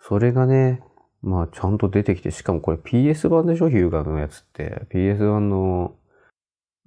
[0.00, 0.82] それがね、
[1.24, 3.70] まあちゃんと出てきて、しかもこれ PS 版でしょ？
[3.70, 4.82] ヒューガーのやつって。
[4.92, 5.96] PS 版の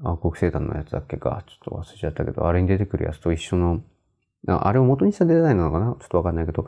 [0.03, 1.43] 暗黒星団のやつだっけか。
[1.47, 3.81] ちょっと忘れちゃったけど、あれに出てくるやつと一緒の、
[4.47, 5.95] あれを元にしたデザインなのかな？
[5.99, 6.67] ちょっとわかんないけど、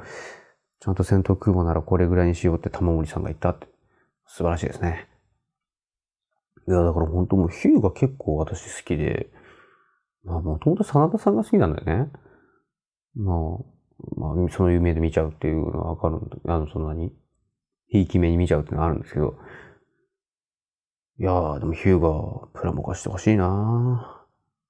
[0.80, 3.68] ちゃんと戦闘空母ならこれぐらいにしようって玉森さんが言ったって。
[4.26, 5.08] 素晴らしいですね。
[6.68, 9.30] いや、だから本当もうヒューが結構私好きで、
[10.24, 12.12] まあもともと真田さんが好きなんだよね。
[13.16, 13.38] まあ、
[14.16, 17.12] まあ、その夢で見ちゃうっていうのはわかるんだあの、そんなに、
[17.90, 19.38] ひいき目に見ちゃうっていうのはあるんですけど、
[21.20, 24.26] いやー、でもヒューがプラモ化してほしいな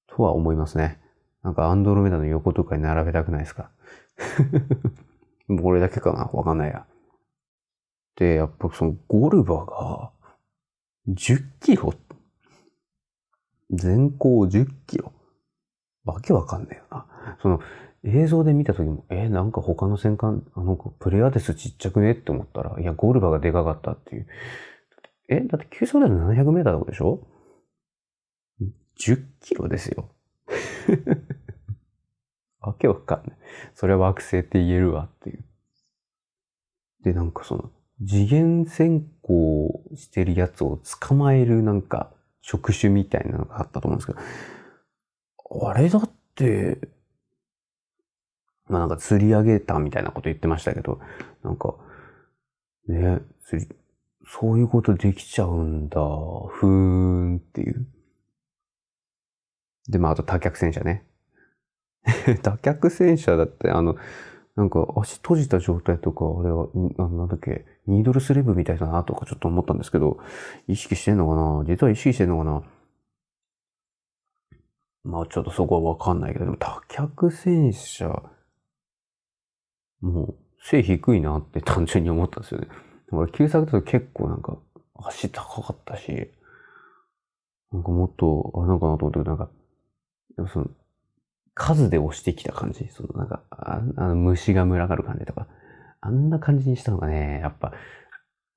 [0.10, 1.00] ーとは思いますね。
[1.44, 3.70] なんかアンドロメダの横とかに並べたくないですか？
[5.62, 6.26] これだけかな？
[6.26, 6.86] わかんないや。
[8.16, 10.12] で、やっぱそのゴルバが
[11.08, 11.94] 10キロ？
[13.70, 15.14] 全高10キロ？
[16.04, 17.06] わけわかんないよな。
[17.42, 17.62] その
[18.04, 24.28] 映像で見た時も、えー、なんか他の戦艦、あの、プレアデスちっちゃくねって思ったら、いや、ゴルバがでかかったっていう。
[25.28, 27.28] え、だって急速で700メーターとかでしょ
[29.00, 30.10] ?10 キロですよ。
[32.62, 33.38] わけわかんない。
[33.74, 35.44] それは惑星って言えるわっていう。
[37.04, 37.72] で、なんかその、
[38.06, 46.80] 次元先行してるやつを捕まえるなんか触手みたいなのがあったと思うんですけど、あれだって、
[48.70, 51.00] まあなんか釣り上げたみたいなこと言ってましたけど、
[51.44, 51.76] なんか、
[52.88, 53.76] ね、釣り、
[54.26, 57.86] そういうことできちゃうんだ、ふーんっていう。
[59.90, 61.04] で、まああと多脚戦車ね。
[62.44, 63.96] 多脚戦車だって、あの、
[64.56, 70.20] なんか足閉じた状態とか、あれは、あのなんだっけ、ニードルスレブみたいだなとかちょっと思ったんですけど、
[70.68, 71.64] 意識してんのかな？
[71.66, 72.64] 実は意識してんのかな？
[75.04, 78.22] まあちょっとそこはわかんないけど、でも多脚戦車、
[80.02, 82.68] もう背低いなって 単純に思ったんですよね。
[83.12, 84.58] 俺、旧作だと結構なんか
[84.96, 86.32] 足高かったし、
[87.72, 89.50] なんかもっと、あれなんかなと思ったけど、なんか、
[90.52, 90.68] その、
[91.54, 92.88] 数で押してきた感じ。
[92.90, 95.48] そのなんか、ああの虫が群がる感じとか。
[96.02, 97.74] あんな感じにしたのがね、やっぱ、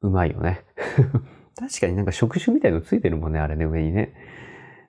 [0.01, 0.65] うまいよね。
[1.59, 4.15] 確かになんか触手みたいのついてるもんね、あれね、上にね。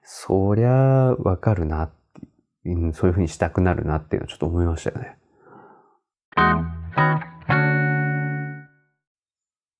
[0.03, 5.17] そりゃ、わかるなって、うん、そういう風にしたくなるなっていうのはちょっと思いましたよね。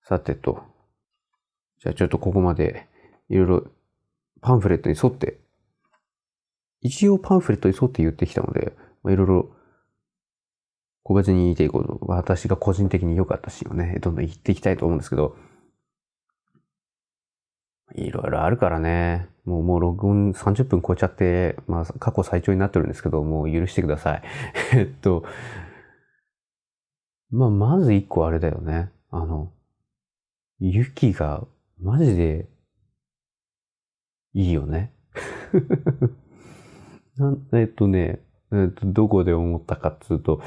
[0.02, 0.64] さてと。
[1.82, 2.88] じゃあちょっとここまで、
[3.30, 3.64] いろいろ
[4.42, 5.40] パンフレットに沿って
[6.84, 8.74] 一応パンフレットに沿って言ってきたので、
[9.08, 9.50] いろいろ
[11.02, 15.36] 個別に言いたいこと、私が個人的に良かったシーンをね、どんどん言っていきたいと思うんですけど、
[17.96, 24.24] いろいろあるからね、もうもう録音30分超えちゃって、まあ過去最長になってるんですけど、もう許してください。
[24.76, 25.24] えっと、
[27.34, 28.92] まあまず一個あれだよね。
[29.10, 29.52] あの、
[30.60, 31.44] 雪が
[31.82, 32.48] マジで
[34.36, 34.94] いいよね。
[37.54, 38.20] えっとね、
[38.52, 40.42] えっと、どこで思ったかっつうと、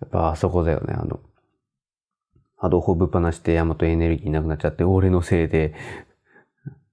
[0.00, 1.20] やっぱあそこだよね、あの、
[2.56, 5.74] 波動砲ぶっ放してヤマトエネルギーなくなっちゃって、俺のせいで、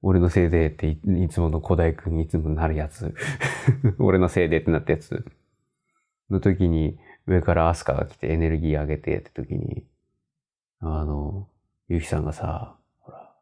[0.02, 3.16] 俺のせいでっていつもの古代君いつもなるやつ。
[3.98, 5.26] 俺のせいでってなったやつ。
[6.30, 9.84] の時に上からアスカが来てエネルギー上げてって時に、
[10.80, 11.48] あの、
[11.90, 13.34] ゆきさんがさ、ほら、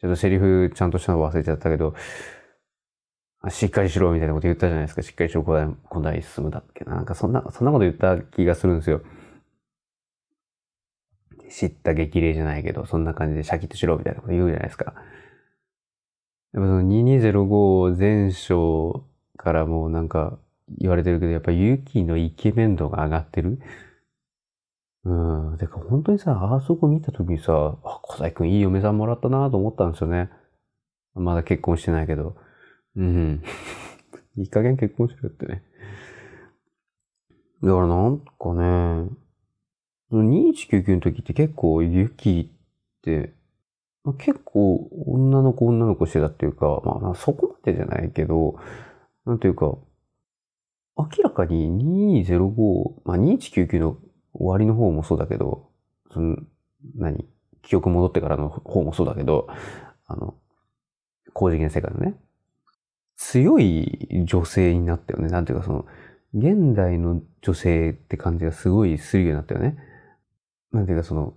[0.00, 1.94] ちょっとセリフちゃんとしたの忘れちゃったけど、
[3.50, 5.02] しっかりしろみたいなこと言ったじゃないですか。
[5.02, 6.94] しっかりしろ、古代、古代進むだっけな。
[6.94, 9.02] なんかそんな、そんなこと言った気がするんですよ。
[11.50, 14.94] 知った激励じゃないけど、そんな感じでシャキッとしろみたいなこと言うじゃないですか。
[16.54, 19.04] やっぱその2205前章
[19.36, 20.38] からもうなんか
[20.78, 23.60] 言われてるけど、やっぱりユキのイケメン度が上がってる？
[25.04, 25.58] うん。
[25.58, 27.52] てか本当にさ、あそこ見た時にさ、
[27.84, 30.30] あ、小細くんいい嫁さんもらったなと思ったんですよね。
[31.14, 32.36] まだ結婚してないけど。
[32.96, 33.42] うん。
[34.36, 35.62] いい加減結婚しろってね。
[37.62, 39.08] だからなんかね、
[40.12, 43.32] 2199の時って結構ユキって、
[44.04, 48.56] まあ、結構女の子女の子してたっていうか、まあ、まあそこまでじゃないけど、
[49.24, 49.76] なんていうか、
[50.96, 53.96] 明らかに2205、まあ2199の
[54.34, 55.70] 終わりの方もそうだけど、
[56.12, 56.36] その、
[56.96, 57.26] 何
[57.62, 59.46] 記憶戻ってからの方もそうだけど、
[60.06, 60.34] あの、
[61.32, 62.14] 高次元世界のね、
[63.16, 65.28] 強い女性になったよね。
[65.28, 65.86] なんていうかその、
[66.34, 69.76] 現代の女性って感じがすごいするようになったよね。
[70.72, 71.34] なんていうかその、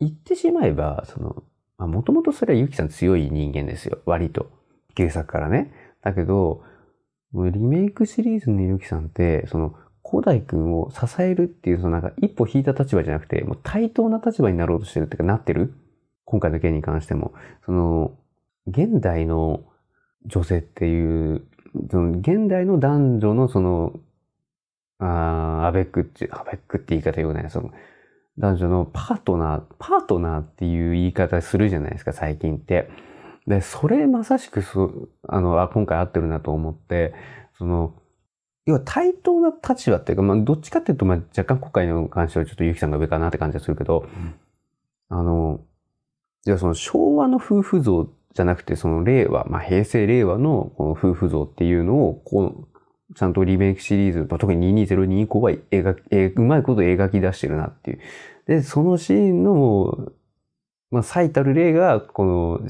[0.00, 1.42] 言ってしまえば、その、
[1.76, 3.98] まもともとそれはゆきさん強い人間ですよ。
[4.04, 4.50] 割と。
[4.96, 5.72] 原作からね。
[6.02, 6.62] だけど、
[7.34, 9.74] リメイクシリーズのゆきさんって、その、
[10.08, 15.74] 古代くんを支えるっていう、そのなんか一歩引いた立場じゃなくて、もう対等な立場になろうとしてるっていうか、なってる？
[16.24, 17.34] 今回の件に関しても。
[17.66, 18.16] その、
[18.66, 19.64] 現代の
[20.24, 21.46] 女性っていう、
[21.90, 24.00] その現代の男女のその、
[24.98, 27.70] あアベックって、アベックって言い方よくない、その、
[28.38, 32.88] 男女のパートナー、パートナーっていう言い方するじゃないですか、最近って。
[33.48, 37.14] で、それまさしくそ、あの、あ、今回合ってるなと思って、
[37.56, 37.94] その、
[38.66, 44.34] 要は対等な立場っていうか、まあ、どっちかっていうと、まあ、若干今回の関してはちょっとゆきさんが上かなって感じがするけど、うん、
[45.08, 45.60] あの、
[46.46, 58.00] いや、その昭和の夫婦像じゃなくて、その令和、まあ、平成令和のこの夫婦像っていうのを、こう、ちゃんとリメイクシリーズ、特に2202以降は描き、えうまいこと描き出してるなっていう。
[58.46, 60.12] で、そのシーンの、
[60.90, 62.68] まあ、最たる例が、この、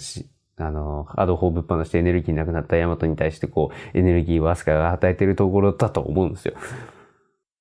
[0.58, 6.54] あの、アドホーぶっ放してエネルギーなくなったヤマトに対してこう、エネルギーをアスカが与えてるところだと思うんですよ。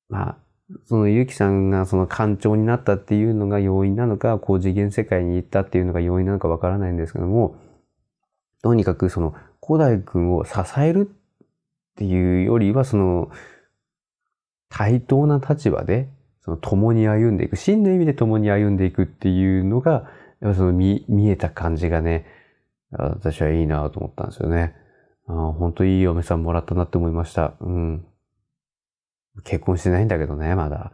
[0.10, 0.38] まあ、
[0.86, 7.56] そのユキさんがその艦長になったっていうのが要因なのか、高次元世界に行ったっていうのが要因なのかわからないんですけども、
[8.64, 13.32] とにかくその古代君を支えるっていうよりは、その、
[14.70, 16.10] 対等な立場で、
[16.42, 22.26] その共に歩んでいく、真の意味で共に歩んでいくっていうのが、やっぱその見、見えた感じがね、
[22.92, 24.76] 私はいいなと思ったんですよね。
[25.28, 27.56] あ本当いい嫁さんもらったなって思いました。
[27.60, 28.06] うん。
[29.44, 30.94] 結婚してないんだけどね、まだ。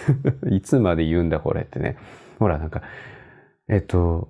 [0.50, 1.96] いつまで言うんだ、これってね。
[2.38, 2.82] ほら、なんか、
[3.68, 4.28] えっと、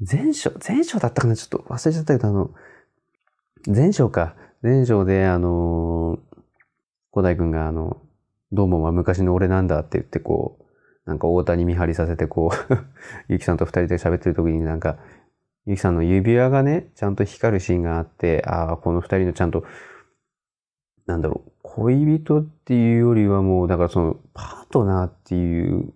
[0.00, 2.50] 前章、前章だったかなちょっと忘れちゃったけど、あの、
[3.66, 4.34] 前章か。
[4.62, 6.18] 前章で、あの
[7.12, 8.02] 古代くんが、あの、
[8.52, 12.74] どうもは昔の俺なんだって言ってこう、なんか大谷見張りさせてこう
[13.32, 14.98] ゆきさんと二人で喋ってる時になんか、
[15.70, 19.64] ゆきさんの指輪がね、ちゃんと光るシーンがあって、ああ、この二人のちゃんと、
[21.06, 25.92] なんだろう、恋人っていうよりはもう、だからその、パートナーっていう、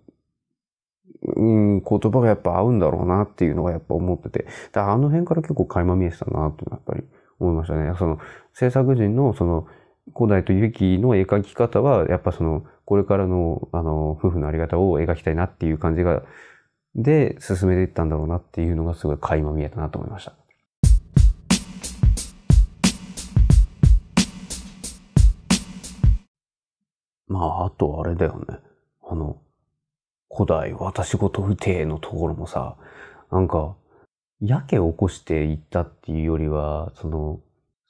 [1.37, 7.03] うん、言葉がやっぱ合うんだろうなっていうのがやっぱ思ってて、だあの辺から結構垣間見えてたなってやっぱり
[7.41, 7.95] 思いましたね。
[7.99, 8.21] その、
[8.53, 9.67] 制作人のその、
[10.15, 16.23] 古代とユキの描き方は、やっぱその、これからの、あの、夫婦のあり方を描きたいなっていう感じが、
[16.97, 20.35] で、進めていったんだろうなっていうのがすごい垣間見えたなと思いました。
[27.27, 28.59] まあ、あとあれだよね。
[29.03, 29.39] あの、
[30.31, 32.77] 古代私事不定のところもさ、
[33.31, 33.75] なんか、
[34.41, 37.41] やけ起こしていったっていうよりは、その、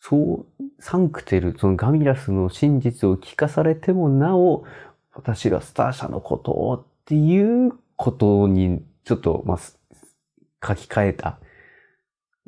[0.01, 4.65] そう、サンクテル、そのガミラスの真実を聞かされてもなお、
[5.13, 11.39] 私がスター社のことをっていうことに、ちょっと、まあ、書き換えた。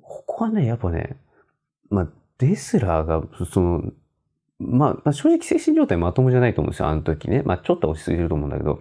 [0.03, 1.17] ここはね、やっぱね、
[1.91, 3.83] まあ、デスラーが、その、
[4.59, 7.43] まあ、まあ、正直精神状態まともじゃないと思うんですよ、あの時ね。
[7.45, 8.81] まあ、ちょっと落ち着いてると思うんだけど。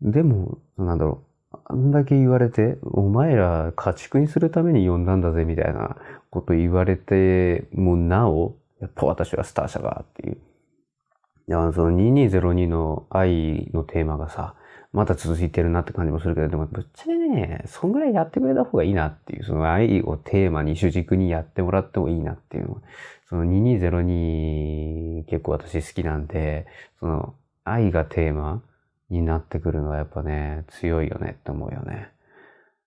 [0.00, 1.22] でも、なんだろ
[1.52, 1.56] う。
[1.66, 5.96] あんだけ言われて、お前ら家畜にするために呼んだんだぜみたいな
[6.30, 10.36] こと言われて、もうなお、やっぱ私はスター社がっていう。
[10.36, 14.56] いや、その2202の愛のテーマがさ、
[14.94, 22.82] また続いてるなって感じもするけど、でもぶっちゃけね、そんぐらいやってくれた方がいいなっていう、その愛をテーマに主軸にやってもらってもいいなっていうの
[23.28, 26.66] その2202結構私好きなんで、
[27.00, 27.34] その
[27.64, 28.62] 愛がテーマ
[29.10, 32.10] になってくるのはやっぱね、強いよねって思うよね。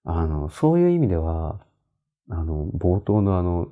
[0.06, 1.60] あの、そういう意味では、
[2.30, 3.68] あの、冒頭のあの、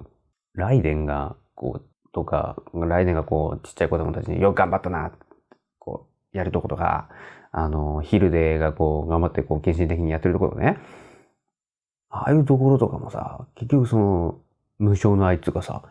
[0.53, 5.13] ライデンが、こう、とか、ライデンがこう、ちっちゃい子供たちによく頑張ったな、
[5.79, 7.09] こう、やるとことか、
[7.57, 10.77] あの、ヒルデがこう、頑張ってこう、献身的にやってるところね。
[12.09, 14.39] ああいうところとかもさ、結局その、
[14.77, 15.83] 無償の愛っていうかさ、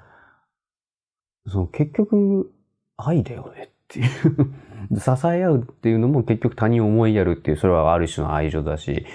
[1.48, 2.52] その結局、
[2.98, 9.06] 愛だよねっていう 支え合うっていうのも結局他人を思いやるっていう、それはある種の愛情だし、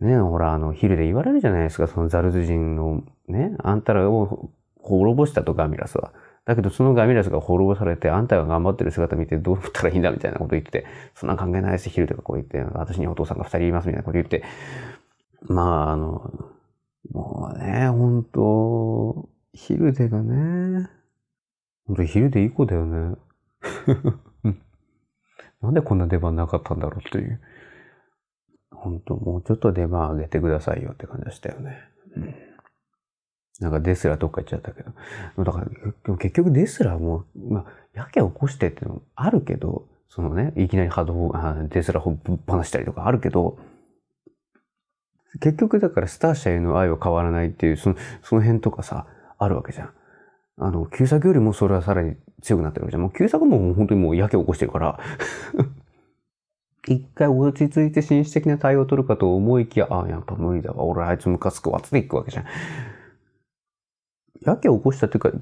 [0.00, 4.50] ねほら、あの、ヒルで言われるじゃないですか、そのザルズ人の、ね、あんたらを
[4.82, 6.12] 滅ぼしたとガミラスは。
[6.48, 14.42] だけどそのガミラスが滅ぼされて、あんたが頑張ってる姿見てどう思ったらいいんだみたいなこと言って、そんな関係ないし、ヒルとかこう言って、私にお父さんが二人いますみたいなこと言って、
[15.42, 16.32] まあ、あの、
[17.12, 20.88] もうね、本当ヒルデがね、
[21.86, 23.16] 本当ヒルデいい子だよね。
[25.60, 27.42] なんでこんな出番なかったんだろうっていう。
[28.70, 31.78] 本当もうちょっと出番上げてくださいよって感じでしたよね。
[32.16, 32.34] うん、
[33.60, 35.44] なんかデスラどっか行っちゃったけど。
[35.44, 35.66] だか
[36.06, 41.32] ら結局デスラも、まあ、やけ起こしてってのもあるけど、そのね、いきなり波動、
[41.68, 43.58] デスラをぶっ放したりとかあるけど、
[45.40, 49.06] 結局だからスター社への愛は変わらないっていう、その、その辺とかさ、
[49.38, 49.90] あるわけじゃん。
[50.60, 53.02] あの、旧作よりもそれはさらに強くなってるわけじゃん。
[53.02, 54.98] もう旧作も本当にもうやけ起こしてるから
[56.86, 60.84] 一回落ち着いて紳士的な対応を取るかと思いきや、ああ、やっぱ無理だわ。
[60.84, 61.80] 俺あいつムカつくわ。
[61.80, 62.44] つっていくわけじゃん。
[64.42, 65.32] やけを起こしたっていうか、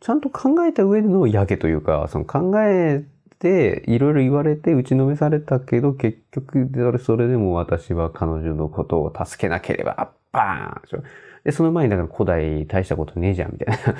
[0.00, 3.04] ちゃんと考えた上でのやけというか、その考え
[3.38, 11.04] て、いろいろ言われて打ちのめされたけど、結局、それでも私は彼女のことを助けなければ、バーン
[11.44, 13.96] で、その前にだから古代大したことねえじゃん、みたいな。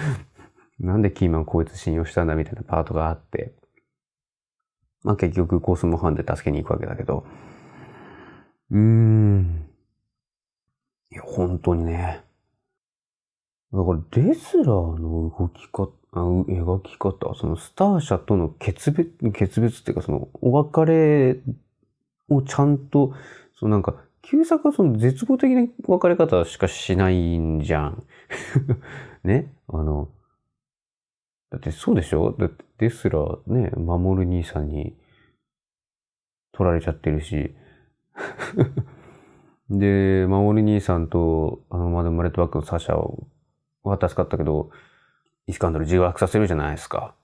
[0.92, 3.52] なんでキーマンこいつ信用したんだ、みたいなパートがあって。
[5.02, 7.24] まあ結局コースモハンで助けに行くわけだけど。
[8.70, 9.66] うーん。
[11.10, 12.22] いや、本当にね。
[13.72, 21.40] だからデスラーの動き方、描き方、そのスター社との決別、決別っていうかそのお別れ
[22.28, 23.14] をちゃんと、
[23.58, 28.02] そのなんか、旧作はその絶望的な別れ方しかしないんじゃん。
[29.24, 30.08] ねあの、
[31.50, 32.34] だってそうでしょ？
[32.38, 34.94] だってですらね、守る兄さんに
[36.52, 37.54] 取られちゃってるし。
[39.70, 43.26] で、守る兄さんと、あの、まだ生まれたばっかのサシャを
[43.82, 44.70] は助かったけど、
[45.46, 47.14] イスカンダル自爆させるじゃないですか。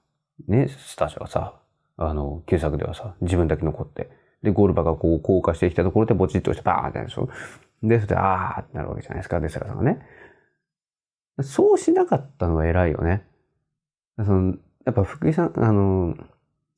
[0.48, 1.54] ね、スターシャがさ、
[1.96, 4.10] あの、旧作ではさ、自分だけ残って。
[4.42, 7.28] で、ゴールバがこう、降下してきたところでボチッとしてバーンってなるでしょ。
[7.82, 10.00] で、それで、あーってなるわけじゃないですか、デスラさんがね。
[11.42, 13.26] そうしなかったのは偉いよね。
[14.16, 14.54] その、
[14.84, 16.16] やっぱ福井さん、あの、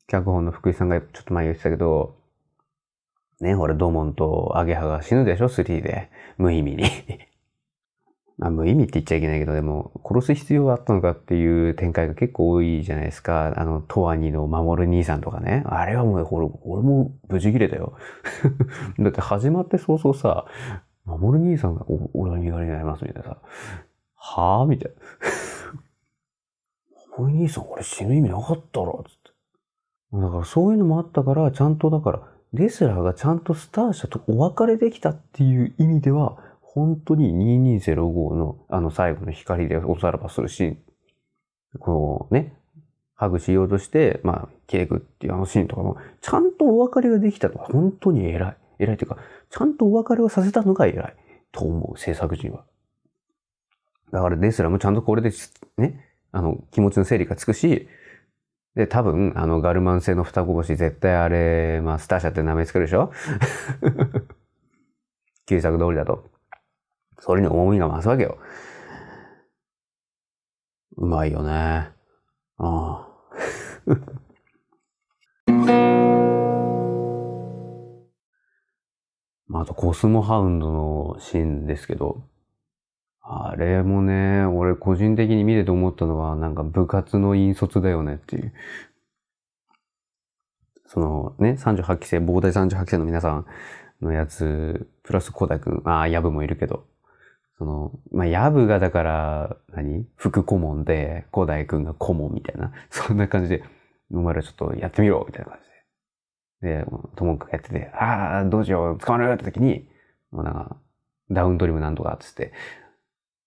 [0.07, 2.17] 脚本の福井さんがちょっと前言ってたけど、
[3.41, 6.11] ね、ほら、ドモンとアゲハが死ぬでしょ ?3 で。
[6.39, 6.85] 無意味に
[8.39, 13.53] まあ、無意味って言っちゃいけないけど、でも、殺す必要があったのかっていう展開が結構多いじゃないですか。
[13.57, 15.65] あの、トワニの守る兄さんとかね。
[15.67, 16.29] あれはもう、
[16.65, 17.95] 俺も無事切れだよ。
[18.99, 20.47] だって始まって早々さ、
[21.05, 21.85] 守る兄さんが、
[22.15, 23.39] 俺は身代わりになりますみたいなさ。
[24.15, 24.97] はぁみたいな。
[27.25, 29.31] お兄さん、俺死ぬ意味なかったろつって。
[30.13, 32.23] だからそういうのもあったから、ちゃんとだから、
[32.53, 36.39] レスラーがちゃんとスター社とお別れできたっていう意味では、
[36.75, 37.33] 本当に
[37.79, 40.79] 2205のあの最後の光でおさらばするシーン、
[41.79, 42.55] こうね、
[43.15, 48.57] ハグしようとして、まあ、切れくっていうあのシーンとかも、ちゃんとお別れができたのは本当に偉い。
[48.81, 49.17] 偉いというか、
[49.51, 51.15] ちゃんとお別れをさせたのが偉い。
[51.53, 52.65] と思う、制作陣は。
[54.13, 55.33] だからレスラもちゃんとこれで、
[55.79, 57.89] ね、あの、気持ちの整理がつくし、
[58.75, 63.11] で、多分、あの、ガルマン製の双子星、絶対あれ、まあ、スター社って名前つけるでしょ？
[65.47, 66.38] 旧作通りだと。
[67.21, 68.39] それに重みが増すわけよ。
[70.97, 71.51] うまいよね。
[71.51, 71.93] あ
[72.59, 73.09] あ。
[79.47, 82.23] まあ、あと、コスモハウンドのシーンですけど、
[83.23, 88.53] あれもね、俺個人的に見てて思ったのは、なんか部活の引率だよねっていう。
[90.87, 93.47] そのね、38期生、膨大38期生の皆さん
[94.01, 96.87] のやつ、プラス古代くん、ああ、ヤブもいるけど、
[97.59, 100.07] その、まあ、ヤブがだから、何？
[100.17, 103.65] 副顧問で、古代くんが顧問みたいな、 そんな感じで、
[104.13, 105.59] お前らちょっとやってみろみたいな感
[106.61, 106.79] じで。
[106.85, 106.87] で、
[107.17, 109.33] ともかくやってて、ああ、どうしよう、捕まる？
[109.33, 109.89] って時に、
[110.31, 110.77] もうなんか、
[111.31, 112.53] ダウントリムなんとかっつって、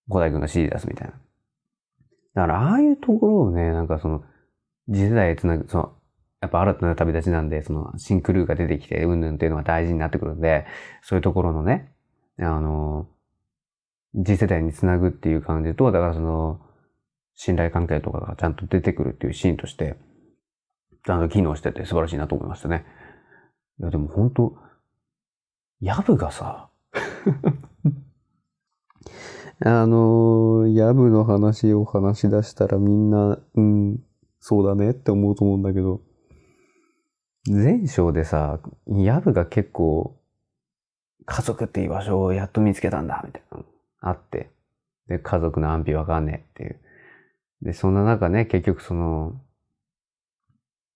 [0.08, 1.14] 古代君が指示出すみたいな。
[2.34, 4.24] だから、ああいうところをね、なんかその、
[4.88, 5.94] 次世代へつなぐ、その、
[6.42, 10.66] やっぱ新たな旅立ちなんで、その、新クルーが出てきて、うんぬんっていうのが大事になってくるんで、
[11.02, 11.92] そういうところのね、
[12.40, 13.08] あの、
[14.14, 16.60] 次世代につなぐっていう感じと、だからその、
[17.34, 19.96] 信頼関係とかがちゃんと出てくるっていうシーンとして、
[21.06, 22.86] ちゃんと機能してて素晴らしいなと思いましたね。
[23.80, 24.56] いや、でも本当
[25.80, 26.70] ヤブがさ、
[29.64, 34.00] あのー、ヤブの話を話し出したらみんな、うん、
[34.40, 36.02] そうだねって思うと思うんだけど、
[37.48, 40.20] 前章でさ、ヤブが結構、
[41.26, 43.64] 家族っていう場所をやっと見つけたんだ、みたいな
[44.02, 44.50] あって。
[45.08, 46.80] で、家族の安否わかんねえっていう。
[47.62, 49.40] で、そんな中ね、結局その、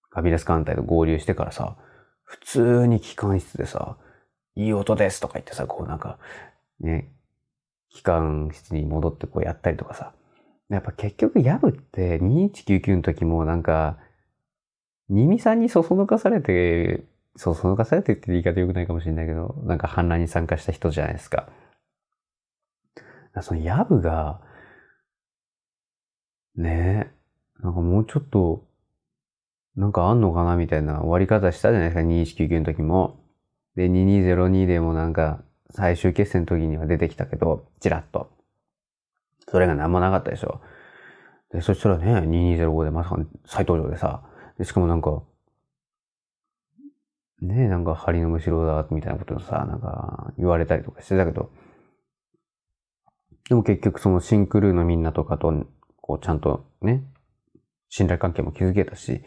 [0.10, 1.78] ファビレス艦隊と合流してからさ、
[2.24, 3.98] 普通に機関室でさ、
[4.56, 6.18] いい音ですとか言ってさ、こうなんか、
[6.80, 7.12] ね、
[7.90, 10.14] 機関室に戻ってこうやったりとかさ。
[10.70, 13.98] やっぱ結局、ヤブって2199の時もなんか、
[15.10, 21.48] ニミさんにそそのかされて、そそのかされてって言い方良くないかもしれないけど、なんか反乱に参加した人じゃないですか。
[23.42, 24.42] そのヤブが、
[26.56, 27.12] ね
[27.60, 28.66] え、なんかもうちょっと、
[29.76, 33.20] なんかあんのかなみたいな終わり方したじゃないですか、2199の時も。
[33.76, 38.32] で、2202でもなんか、最終決戦の時には出てきたけど、チラッと。
[39.50, 40.62] それが何もなかったでしょ。
[41.52, 44.24] で、そしたらね、2205でまさか再登場でさ、
[44.58, 45.22] でしかもなんか、
[47.42, 51.52] ねえ、なんか針のむしろだ、みたいなことをさ、なんか言われたりとかしてたけど、
[53.50, 55.54] でも結局そのシンクルーのみんなとかと、
[56.02, 57.04] こうちゃんとね、
[57.90, 59.22] 信頼関係も築けたし、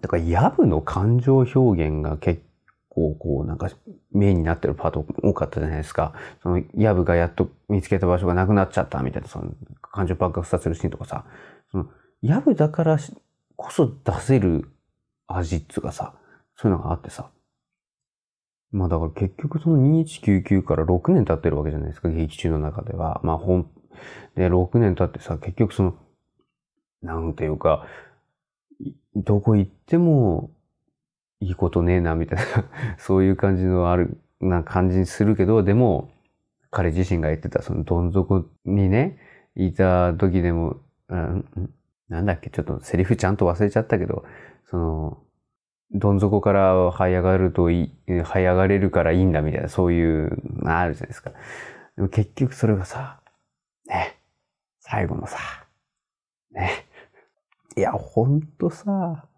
[0.00, 2.42] だからヤブの感情表現が結
[2.88, 3.70] 構こうなんか
[4.12, 6.12] メインになってるパート多かったじゃないですか。
[6.42, 11.24] そのヤブがやっと見つけた場所がなくなっちゃったみたいな、その感情爆発させるシーンとかさ、
[11.70, 11.88] その
[12.20, 12.98] ヤブだから
[13.54, 14.68] こそ出せる
[15.28, 16.14] 味っつうかさ、
[16.56, 17.30] そういうのがあってさ。
[18.72, 23.20] まあだから結局その2199から6年経ってるわけじゃないですか、劇中の中では。
[23.22, 23.70] まあ本、
[24.34, 25.94] で、6年経ってさ、結局その、
[27.02, 27.86] なんていうか、
[29.14, 30.50] どこ行っても
[31.40, 32.44] いいことねえな、みたいな
[32.98, 36.10] そういう感じのある、な感じにするけど、でも、
[36.70, 39.18] 彼自身が言ってた、そのどん底にね、
[39.54, 40.76] いた時でも、
[41.08, 41.44] うん、
[42.08, 44.24] なんだっけ、ちょっとセリフちゃんと忘れちゃったけど、
[44.66, 45.18] その、
[45.92, 50.30] どん底から這い上がるといい、這い上がれるからいいんだみたいな、そういう
[50.62, 51.32] のあるじゃないですか。
[51.96, 53.20] でも結局それがさ、
[53.86, 54.18] ね、
[54.80, 55.38] 最後のさ、
[56.50, 56.86] ね、
[57.76, 59.28] いや、ほんとさ、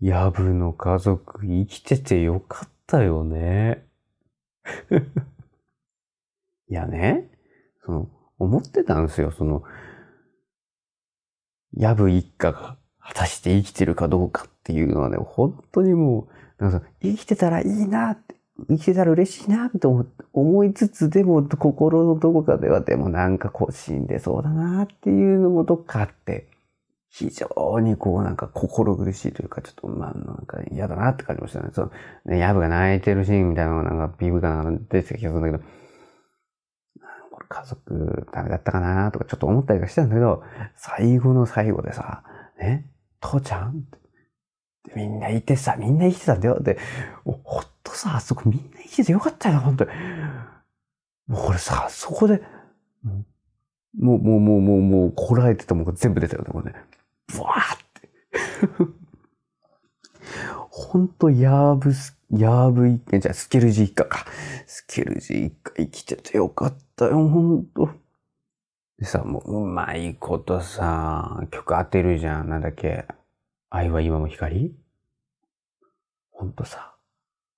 [0.00, 3.86] ヤブの家族生きててよかったよね。
[6.68, 7.30] いやね、
[7.84, 9.62] その、思ってたんですよ、その、
[11.72, 12.76] ヤブ一家が
[13.06, 16.28] 果たして生きてるかどうかっていうのはね、本当にも
[16.58, 18.34] う、なんか生きてたらいいなって、
[18.68, 19.86] 生きてたら嬉しいなって
[20.32, 26.48] 思いつつ、でも心のどこかではでもなんかこう死んでそうだなっていうのもどっかあって、
[27.10, 31.68] 非常にこうなんか心苦しいというか、ちょっとまあなんか嫌だなって感じましたね。
[31.72, 31.92] その
[32.24, 35.70] ね、ヤブが泣いてるシーンみたいなのがなんか PV かなんか出てきた気がするんだけど、
[37.48, 40.42] 家族ダメだったかなとかちょっと思ったりがしたんだけど、
[40.74, 42.22] 最後の最後でさ、
[42.58, 42.86] ね、
[43.20, 43.72] 父ちゃんっ
[44.84, 46.60] てみんないてさ、みんな生きてたんだよ。
[46.60, 46.78] で、
[47.24, 49.90] もうほっとさ、あそこみんな生きててよかったよ、本当に。
[51.26, 52.42] もう俺さ、そこで、
[53.98, 56.74] もう、もう、もう、もう、もう、こらえてたものが全部出たよね、これね。
[57.28, 58.10] ブワーって。
[60.70, 64.26] ほんと、ヤーブス、ヤーブ一家、じゃあスケルジ一家か。
[64.66, 67.90] スケルジ一家生きててよかったよ、ほんと。
[68.98, 72.48] でさ、もう、うまいことさ、曲当てるじゃん。
[72.48, 73.06] なんだっけ。
[73.68, 74.74] 愛は今も光
[76.30, 76.94] ほんとさ、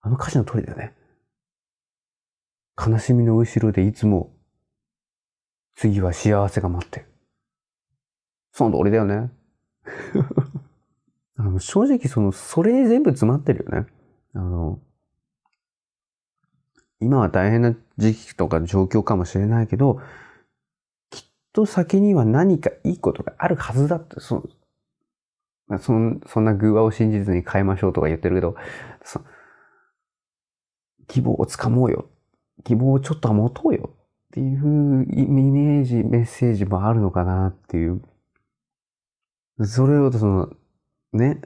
[0.00, 0.94] あの歌詞の通りだよね。
[2.76, 4.32] 悲しみの後ろでいつも、
[5.76, 7.06] 次は幸せが待ってる。
[8.52, 9.30] その通りだよね。
[11.36, 13.86] あの正直その、それに全部詰まってるよね。
[14.34, 14.80] あの、
[17.00, 20.00] 今は大変な時期とか状況かもしれないけど、
[21.52, 24.48] と先には何かいいことがあるはずだって、そ
[25.78, 28.56] そんそんな偶話を信じずに変えましょうとか言ってるけど、
[29.02, 29.20] そ
[31.08, 32.06] 希望をつかもうよ。
[32.64, 38.02] 希望をちょっとは持とうよっていうイメージ、メッセージもあるのかなっていう。
[39.64, 40.50] それをその、
[41.12, 41.40] ね、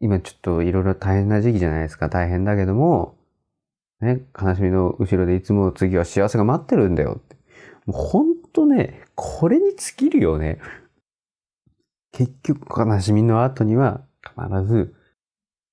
[0.00, 2.08] 今ちょっといろいろ大変な時期じゃないですか。
[2.08, 3.16] 大変だけども、
[4.00, 7.36] ね、悲しみの後ろでいつも次は幸せが待ってるんだよって。
[7.86, 10.58] もうほんとね、これに尽きるよね。
[12.12, 14.94] 結局悲しみの後には必ず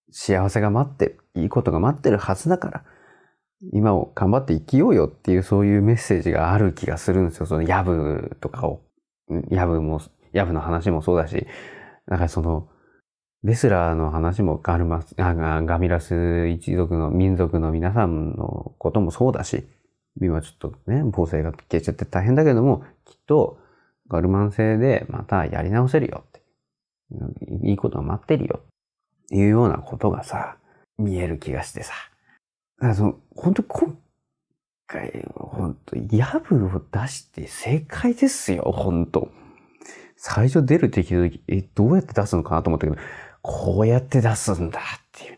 [0.10, 2.84] 幸せが待ってる、いいことが待ってるはずだから、
[3.74, 7.46] 今を頑張って生きようよっていうそういうメッセージがある気がするんですよ。
[7.46, 8.82] そのヤブとかを。
[9.50, 10.00] ヤブも、
[10.32, 11.46] ヤブの話もそうだし、
[12.06, 12.70] なんかその、
[13.44, 19.68] レスラーの話もガルマス、ガミラス一族の民族の皆さんのこともそうだし、
[20.22, 23.60] 今ちょっとね、防災が消えちゃって大変だけども、きっと
[24.08, 26.42] ガルマン製でまたやり直せるよって。
[27.64, 28.60] いいことが待ってるよ。
[28.64, 28.68] っ
[29.30, 30.58] ていうようなことがさ、
[30.98, 31.94] 見える気がしてさ。
[32.82, 33.98] だその、本当今
[34.88, 39.30] 回、本当ヤブを出して正解ですよ、本当
[40.16, 43.00] 最初出るって聞いた時、え、どうやって出すのかなと思ったけど、
[43.42, 45.38] こうやって出すんだっていう。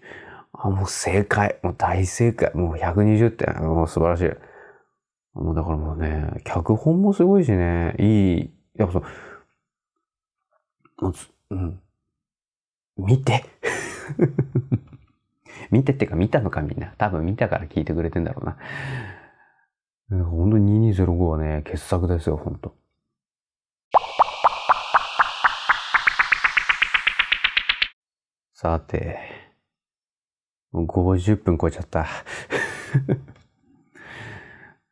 [0.53, 1.59] あ、もう正解。
[1.61, 2.51] もう大正解。
[2.55, 3.61] もう120点。
[3.61, 4.48] もう素晴らしい。
[5.39, 8.49] もうだからもうね、脚本もすごいしね、いい。
[8.75, 9.03] やっぱそう、
[11.05, 11.13] もう
[11.51, 11.81] うん。
[12.97, 13.45] 見て
[15.71, 16.93] 見てってか見たのかみんな。
[16.97, 20.25] 多分見たから聞いてくれてんだろうな。
[20.25, 22.75] 本当に2205はね、傑作ですよ、本当
[28.53, 29.19] さて、
[30.73, 32.07] もう50分超えちゃった。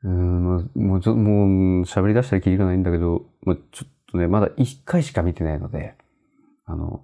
[0.08, 5.96] うん、もう、もうちょ、もう喋り出したらキリがないんだけど、もうちょっとね、まだ1回しか見てないので、
[6.66, 7.04] あの、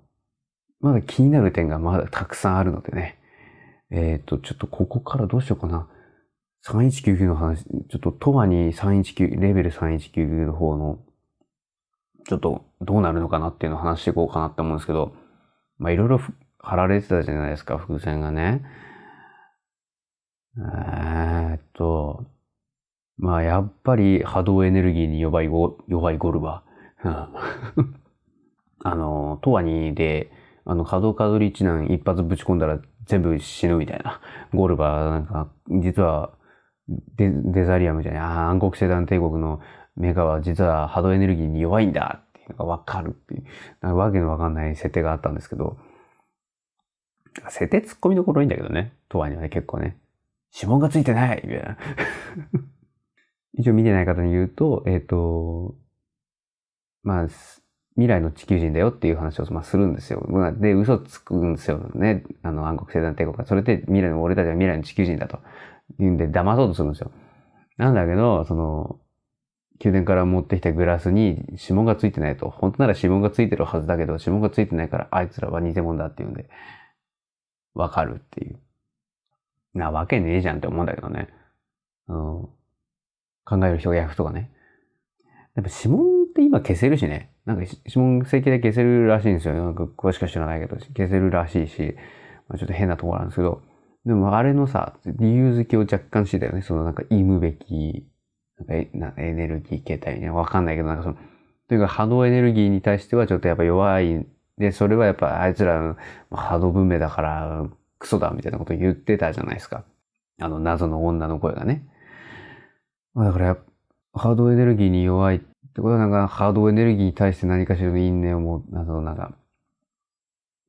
[0.80, 3.20] まだ気になる点がまだたくさんあるのでね、
[3.92, 5.90] えっ、ー、と、ちょっとここからどうしようかな。
[6.66, 11.00] 3199の話、ちょっと、とわに319、レベル319の方の、
[12.26, 15.14] ちょっとどうなるのかなっていうのを話していこうかなって思うんですけど、
[15.78, 16.22] まあいろいろ
[16.58, 18.64] 貼られてたじゃないですか、伏線がね。
[20.58, 22.26] えー、っと、
[23.18, 26.64] まあ、やっぱり波動エネルギーに弱いゴ弱いゴルバ。
[28.86, 30.32] あの、トワニーで、
[30.66, 34.20] あの、稼働カドリ一難一発ぶち込んだら全部死ぬみたいな。
[34.54, 36.32] ゴルバーなんか、実は
[37.16, 39.62] デ、デザリアムじゃない、あ暗黒星団帝国の
[39.96, 43.44] メーカーは実は波動エネルギーに弱いんだっていうのがわかるってい
[43.82, 45.78] う、わけのわかんない設定があったんですけど、
[47.50, 48.94] 設定突っ込みどころいいんだけどね。
[49.10, 49.98] とはにはね、結構ね。
[50.56, 51.78] 指紋がついてないみたいな。
[53.58, 55.76] 一応見てない方に言うと、えっ、ー、と、
[57.04, 57.28] まあ、
[57.96, 60.26] 未来の地球人だよっていう話を、まあ、するんですよ。
[60.60, 62.24] で、嘘つくんですよね。
[62.42, 63.46] あの、暗黒星団帝国が。
[63.46, 65.40] それで未来の、俺たちは未来の地球人だと。
[66.00, 67.12] 言うんで騙そうとするんですよ。
[67.78, 69.00] なんだけど、その、
[69.84, 72.50] 宮殿から持ってきたグラスに指紋がついてないと。
[72.50, 76.50] 本当なら指紋がついてるはずだけど、指紋がついてないからあいつらは偽物だって言うんで、
[77.74, 78.60] わかるっていう。
[79.74, 81.28] なわけねえじゃんって思うんだけどね。
[82.08, 82.50] うん、
[83.46, 84.52] 考える人が焼くとかね。
[85.56, 87.32] やっぱ指紋って今消せるしね。
[87.46, 89.54] なんか指紋石で消せるらしいんですよ。
[89.54, 91.96] なんか詳しくは知らないけど、消せるらしいし、
[92.48, 93.62] まあ、ちょっと変なところなんですけど、
[94.06, 96.62] でもあれのさ、理由付けを若干してたよね。
[96.62, 98.08] そのなんか意むべき、
[98.94, 100.30] なんかエネルギー形態ね。
[100.30, 101.18] わかんないけど、なんかその、
[101.68, 104.26] というか波動エネルギーに対してはちょっとやっぱ弱い
[104.58, 105.96] で、それはやっぱあいつら
[106.32, 107.66] 波動文明だから
[108.00, 109.84] クソだみたいなこと言ってたじゃないですか。
[110.40, 111.88] あの謎の女の声がね。
[113.14, 113.58] まあだから
[114.14, 119.34] 波動エネルギーに弱いってことはなんか波動エネルギーに対して何かしらの因縁をもう、謎なんか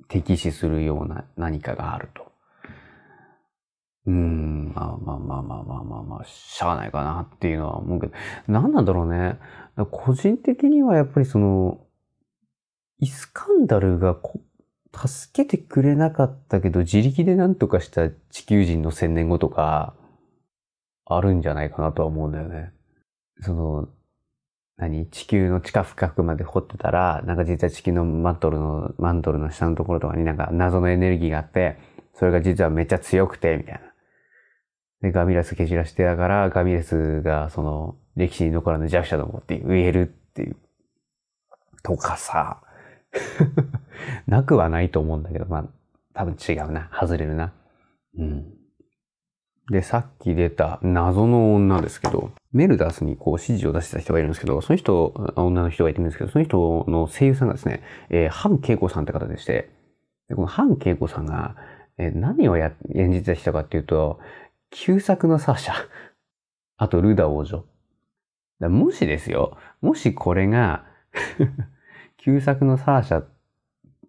[0.08, 2.24] 敵視するような何かがあると。
[4.06, 8.12] うん、まあまあまあまあまあまあまあ、しゃあないかなっていうのは思うけど、
[8.48, 9.38] 何なんだろうね。
[9.90, 11.80] 個人的にはやっぱりその、
[12.98, 14.40] イスカンダルがこ
[14.94, 19.94] 助けてくれなかったけど、自力で何とかした地球人の千年後とか、
[21.06, 22.72] あるんじゃないかなとは思うんだよね。
[23.40, 23.88] その、
[24.76, 25.06] 何？
[25.08, 31.78] 地球の地下深くまで掘ってたら、なんか実は地球のマントルの、マントルの下のところとかになんか謎のエネルギーがあって、
[32.14, 33.80] それが実はめっちゃ強くて、みたいな。
[35.02, 40.56] で、ガミラス蹴散らしてだから、ガミラスがその歴史に残らぬ弱者どもって言えるっていう。
[41.82, 42.62] とかさ、
[44.26, 45.64] なくはないと思うんだけど、まあ、
[46.14, 46.90] 多分違うな。
[46.92, 47.52] 外れるな。
[48.18, 48.53] うん。
[49.70, 59.70] で、さっき出た謎の女ですけど、メルダースにこう指示を出してた人がいるんですけど、その人、女の人がいてるんですけど、その人の声優さんがですね、えー、ハン・ケイコさんって方でして、
[60.28, 61.56] でこのハン・ケイコさんが、
[61.96, 64.20] えー、何をや演じてた人かっていうと、
[64.70, 65.74] 旧作のサーシャ、
[66.76, 67.64] あとルダ王女。
[68.60, 70.84] だもしですよ、もしこれが
[72.18, 73.24] 旧作のサーシャ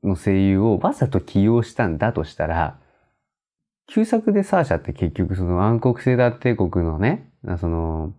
[0.03, 2.77] の声優をわざと起用したんだとしたら、
[3.87, 7.29] 旧作でサーシャって結局その暗黒星だ帝国のね、
[7.59, 8.13] その、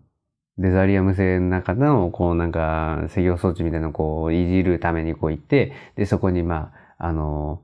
[0.59, 7.63] デザリアム星の中の、こうなんか、制御装置みたいなのをこう、いじるためにこう行って、で、そこにまあ、あの、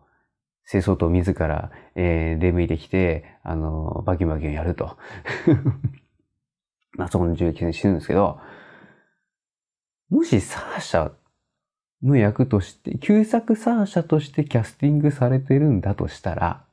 [0.69, 4.99] 清掃と自ら、えー、出向いてきて、あの、バキバキをやると。
[6.93, 8.39] まあ、そこの銃撃戦死ぬんですけど、
[10.11, 11.13] もしサーシャ
[12.03, 16.65] の役として、旧作サーシャとしてキャスティングされてるんだとしたら、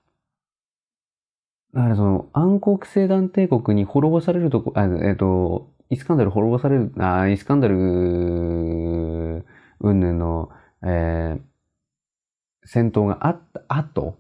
[1.73, 7.79] だからその暗黒星団帝国に滅ぼされるとこ、えっ、ー、と、イスカンダル滅ぼされる、あイスカンダル、う
[9.93, 10.49] んぬんの、
[10.83, 11.41] えー、
[12.65, 14.17] 戦闘があった後、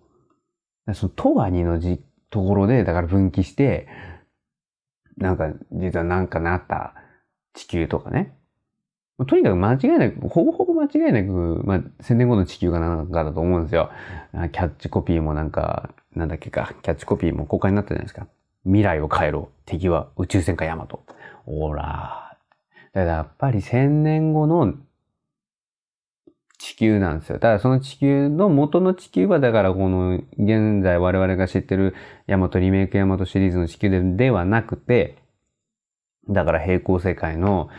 [0.93, 3.87] そのトワニのじ、ところで、だから分岐して、
[5.17, 6.93] なんか、実はなんかなった
[7.53, 8.35] 地球とかね。
[9.27, 13.91] とにかく間違いなく、ほぼほぼ間違いなく、まあ、千年後の地球がなんかだと思うんですよ。
[14.31, 18.27] キャッチコピーもなんか、なんだっけか、キャッチコピーも公開になったじゃないですか。
[18.65, 19.49] 未来を変えろ。
[19.65, 21.03] 敵は宇宙戦艦ヤマト。
[21.45, 22.37] おら
[22.93, 24.73] だからやっぱり千年後の
[26.57, 27.39] 地球なんですよ。
[27.39, 31.95] ただその地球の元の地球はだからこの現在我々が知ってる
[32.27, 35.17] ヤマトリメイクヤマトシリーズの地球でではなくて、
[36.27, 37.69] だから平行世界の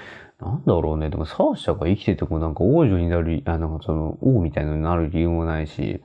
[0.41, 1.11] なんだろうね。
[1.11, 6.03] でも、サーシャが生きててもなんか王女になる、あ、なんかその、王みたいなのになる理由もないし。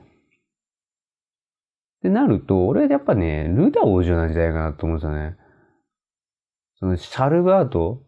[2.06, 5.36] ってなると、俺はやっぱね、ルダ王女なんじゃないかなと思うんですよね。
[6.78, 8.02] その、シャルバート、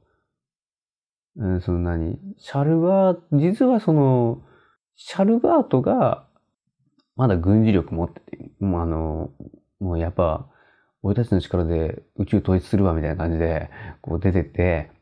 [1.36, 2.18] うん、その何？
[2.38, 4.40] シャルバー、実はその、
[4.94, 6.26] シャルバートが、
[7.16, 9.30] まだ軍事力持ってて、もうあの、
[9.80, 10.49] もうやっぱ、
[11.03, 13.70] 俺たちの力で宇宙統一するわみたいな感じで、
[14.01, 14.92] こう出てって、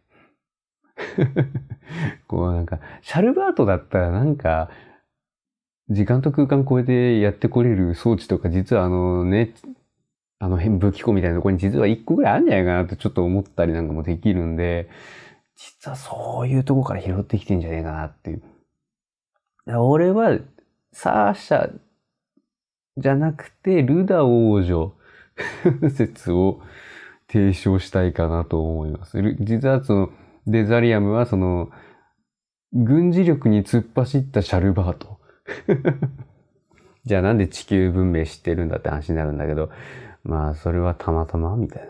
[2.29, 4.71] こうなんか、シャルバートだったらなんか、
[5.91, 9.55] 時間と空間超えてやってこれる装置とか実はあのね、
[10.39, 14.89] あの辺武器庫みたいなところに実は一個ぐらいあるんじゃないかなってちょっと思ったりなんかもできるんで、
[15.57, 18.43] 実はそういうとこから拾ってきてんじゃねえかなっていう。
[19.79, 20.39] 俺は、
[20.93, 21.73] サーシャ
[22.97, 24.95] じゃなくて、ルダ王女
[25.91, 26.61] 説を
[27.29, 29.21] 提唱したいかなと思います。
[29.41, 30.11] 実はその、
[30.47, 31.71] デザリアムはその、
[32.73, 35.16] 軍事力に突っ走ったシャルバート。
[37.05, 39.71] じゃあなんで地球文明知ってるんだって話になるんだけど、
[40.25, 41.89] まあそれはたまたまみたい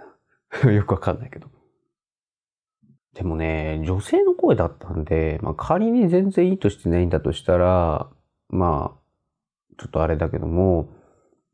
[0.65, 0.71] な。
[0.73, 1.49] よくわかんないけど。
[3.15, 8.11] でもね、女性の声だったんで、まあ仮に全然いいとしてないんだとしたら、
[8.49, 9.01] まあ、
[9.79, 10.89] ちょっとあれだけども、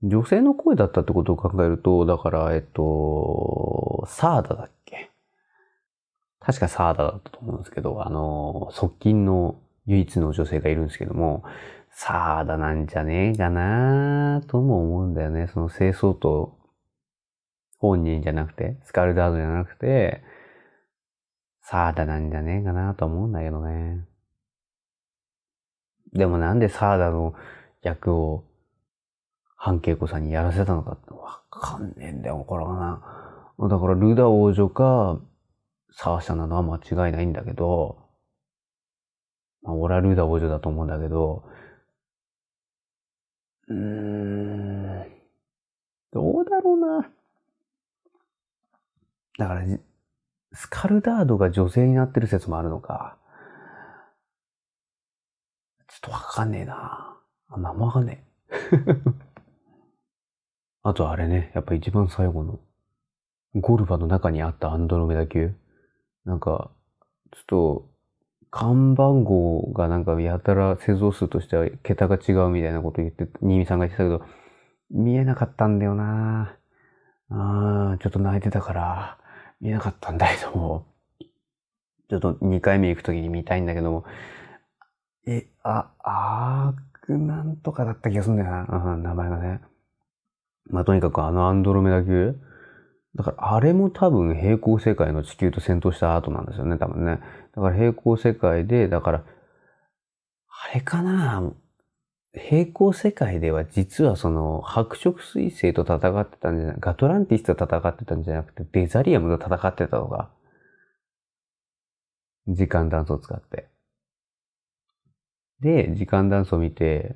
[0.03, 5.11] 女性の声だったってことを考えると、だから、えっと、サーダだっけ？
[6.41, 9.57] 確かサーダだったと思うんですけど、あの、側近の
[9.87, 11.43] 唯一の女性がいるんですけども、
[11.91, 15.47] サーダなんじゃねえかなとも思うんだよね。
[15.49, 16.59] その清掃と
[17.79, 20.23] 本人じゃなくて、スカルダードじゃなくて、
[21.63, 24.07] サーダなんじゃねえかなと思うんだけどね。
[26.13, 27.35] でもなんでサーダの
[27.83, 28.45] 役を
[29.57, 33.01] 半慶子さんにやらせたのかってわかんねえんだよ、これは
[33.59, 33.69] な。
[33.69, 35.21] だからルダ王女か、
[35.93, 38.02] サーシャなのは間違いないんだけど、
[39.63, 41.45] まあ、俺はルダ王女だと思うんだけど、
[43.69, 45.07] うーん、
[46.13, 47.11] どうだろうな。
[49.39, 49.63] だから、
[50.53, 53.17] スカルダードが女性になってる説もあるのか。
[55.89, 57.17] ちょっとわかんねえな。
[57.49, 58.53] あ、名前がねえ
[60.83, 62.61] あとあれね、やっぱ一番最後の、
[63.55, 65.55] ゴルバの中にあったアンドロメダ級。
[66.25, 66.71] なんか、
[67.31, 67.91] ちょっと、
[68.53, 74.25] 看番号がなんかやたら製造数としては桁が違うみたいなこと言って、新見さんが言ってたけど、
[74.91, 76.57] 見えなかったんだよな。
[77.31, 79.19] あちょっと泣いてたから、
[79.61, 80.87] 見えなかったんだけども、
[82.09, 84.05] ちょっと2回目行くときに見たいんだけども、
[85.27, 89.61] え、あ、あーくなんとかだった気がするんだよな、うん、名前がね。
[90.71, 92.37] まあ、とにかくあのアンドロメダ級、
[93.15, 97.21] だからあれも多分平行世界の地球と戦闘した後なんですよね、多分ね。
[97.55, 99.25] だから平行世界で、だから、
[100.49, 101.53] あれかな？
[102.35, 110.31] 平行世界では実はその白色彗星と戦ってたんじゃない、ガトランティスと戦ってたんじゃなくて、デザリアムと戦ってたとか。
[112.49, 113.69] 時間断層を使って。
[115.61, 117.15] で、時間断層を見て、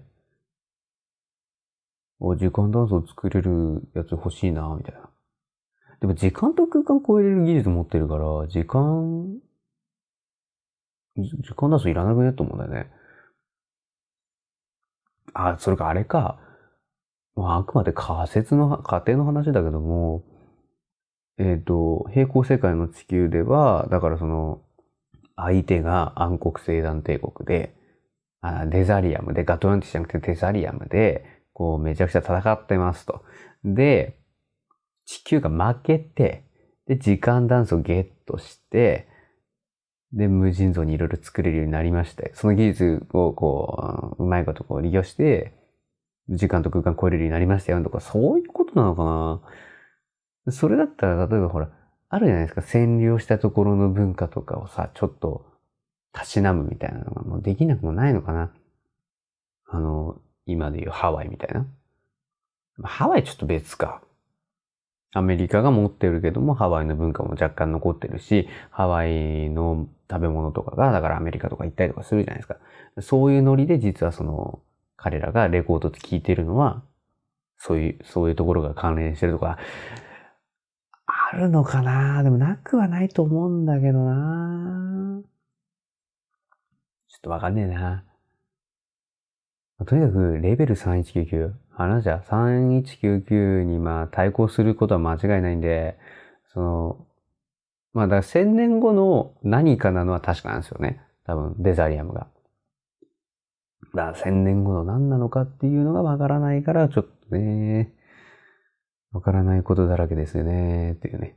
[2.20, 5.10] お、時間断層作れるやつ欲しいな、みたいな。
[6.06, 9.38] でも時間と空間超えれる技術持ってるから、時間、
[11.16, 12.32] 時間断層いらなくね？
[12.32, 12.90] と思うんだよね。
[15.34, 16.38] あ、それかあれか。
[17.34, 20.22] まあ、あくまで仮説の、仮定の話だけども、
[21.38, 24.62] えっ、ー、と、平行世界の地球では、だからその、
[25.34, 27.74] 相手が暗黒星団帝国で、
[28.40, 33.22] あデザリアムで、ガトランティじゃなくてデザリアムで、こう、めちゃくちゃ戦ってますと。
[33.64, 34.18] で、
[35.06, 36.44] 地球が負けて、
[36.86, 39.08] で、時間ダンスをゲットして、
[40.12, 45.52] で、無尽蔵にいろいろ作れるようになりまして、その技術をこう、うまいことこう利用して、
[46.28, 49.40] 時間と空間超えるようになりましたよとか、そういうことなのか
[50.46, 51.70] なそれだったら、例えばほら、
[52.08, 55.46] あるじゃないですか、占領したところの文化とかをさ、ちょっと、
[56.12, 58.52] たしなむみたいなのがもうできなくもないのかな。
[59.68, 61.66] あの、今で言うハワイみたいな。
[62.82, 64.02] ハワイちょっと別か。
[65.16, 72.56] アメリカが持ってるけども、ハワイの文化も若干残ってるし、ハワイの食べ物とかが、だからアメリカとか行ったりとかするじゃないですか。
[73.00, 74.60] そういうノリで実はその、
[74.96, 76.82] 彼らがレコードって聞いてるのは、
[77.56, 79.58] そういう、そういうところが関連してるとか、
[81.06, 82.22] あるのかな？
[82.22, 85.22] でもなくはないと思うんだけどな
[87.08, 88.04] ちょっとわかんねえな。
[89.84, 91.52] とにかく、レベル3199。
[91.70, 95.98] 話じゃ、3199にまあ対抗することは間違いないんで、
[96.54, 97.06] その、
[97.92, 101.02] まあだから1000年後の何かなのは確かなんですよね。
[101.26, 102.28] 多分、デザリアムが。
[103.94, 107.92] だから1000年後の何なのかっていうのがわからないから、ちょっとね、
[109.12, 111.36] わからないことだらけですよね、っていうね。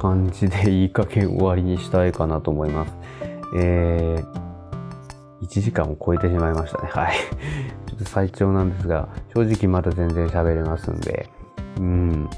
[0.00, 2.94] 感じでいい加減終わりにしたいかなと思います。
[3.54, 6.88] えー、1時間を超えてしまいましたね。
[6.88, 7.16] はい。
[7.86, 11.28] ちょっと最長なんですが、正直まだ全然喋れますんで、
[11.76, 12.30] うん。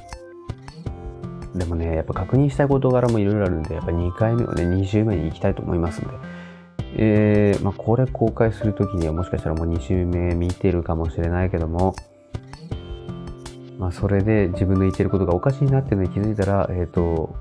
[1.54, 6.10] でもね、やっぱ確認したい事柄もいろいろあるんで、やっぱ2回目をね、2週目に行きたいと思いますんで、
[6.96, 11.94] えー、まあ、これ公開するときにはもしかしたらもう2週目見てるかもしれないけども、
[13.78, 17.34] まあ、それで自分の言ってることがおかしいなっていうのに気づいたら、えっ、ー、と、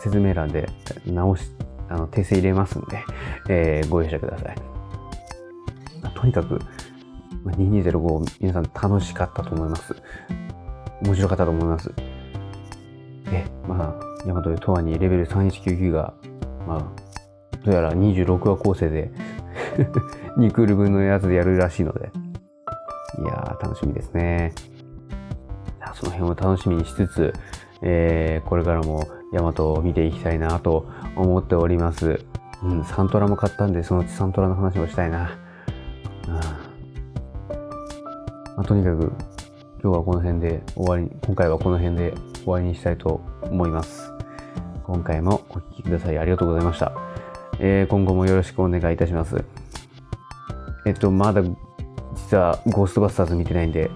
[0.00, 0.68] 説明欄で
[1.06, 1.50] 直し、
[1.88, 3.04] あの、訂正入れますんで、
[3.48, 4.56] えー、ご容赦ください。
[6.14, 6.60] とにかく、
[7.44, 9.94] 2205皆さん楽しかったと思います。
[11.02, 11.92] 面白かったと思います。
[13.30, 16.14] で、まあ、ヤマトでとわにレベル3199が、
[16.66, 19.10] まあ、どうやら26話構成で
[20.36, 22.10] 2クール分のやつでやるらしいので、
[23.18, 24.52] いやー、楽しみですね。
[25.94, 27.32] その辺を楽しみにしつつ、
[27.82, 32.20] えー、これからもヤマトを見ていきたいなと思っております。
[32.62, 35.38] うん、サントラも買ったんで、そのうちサントラの話もしたいな。
[36.28, 36.40] うんま
[38.58, 39.12] あ、とにかく、
[39.82, 42.12] 今日はこの辺で終わり、今回はこの辺で
[42.44, 44.10] 終わりにしたいと思います。
[44.84, 46.92] 今回もお聴きくださいありがとうございました。
[47.60, 49.42] えー、今後もよろしくお願いいたします。
[50.84, 51.42] えっと、まだ
[52.14, 53.90] 実はゴーストバスターズ見てないんで、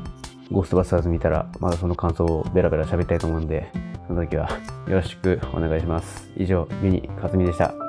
[0.54, 3.70] ゴーストバスターズ見たら、まだその感想をベラベラ喋りたいと思うんで、
[4.06, 4.48] その時は
[4.86, 6.30] よろしくお願いします。
[6.36, 7.83] 以上、ユニ・カズミでした。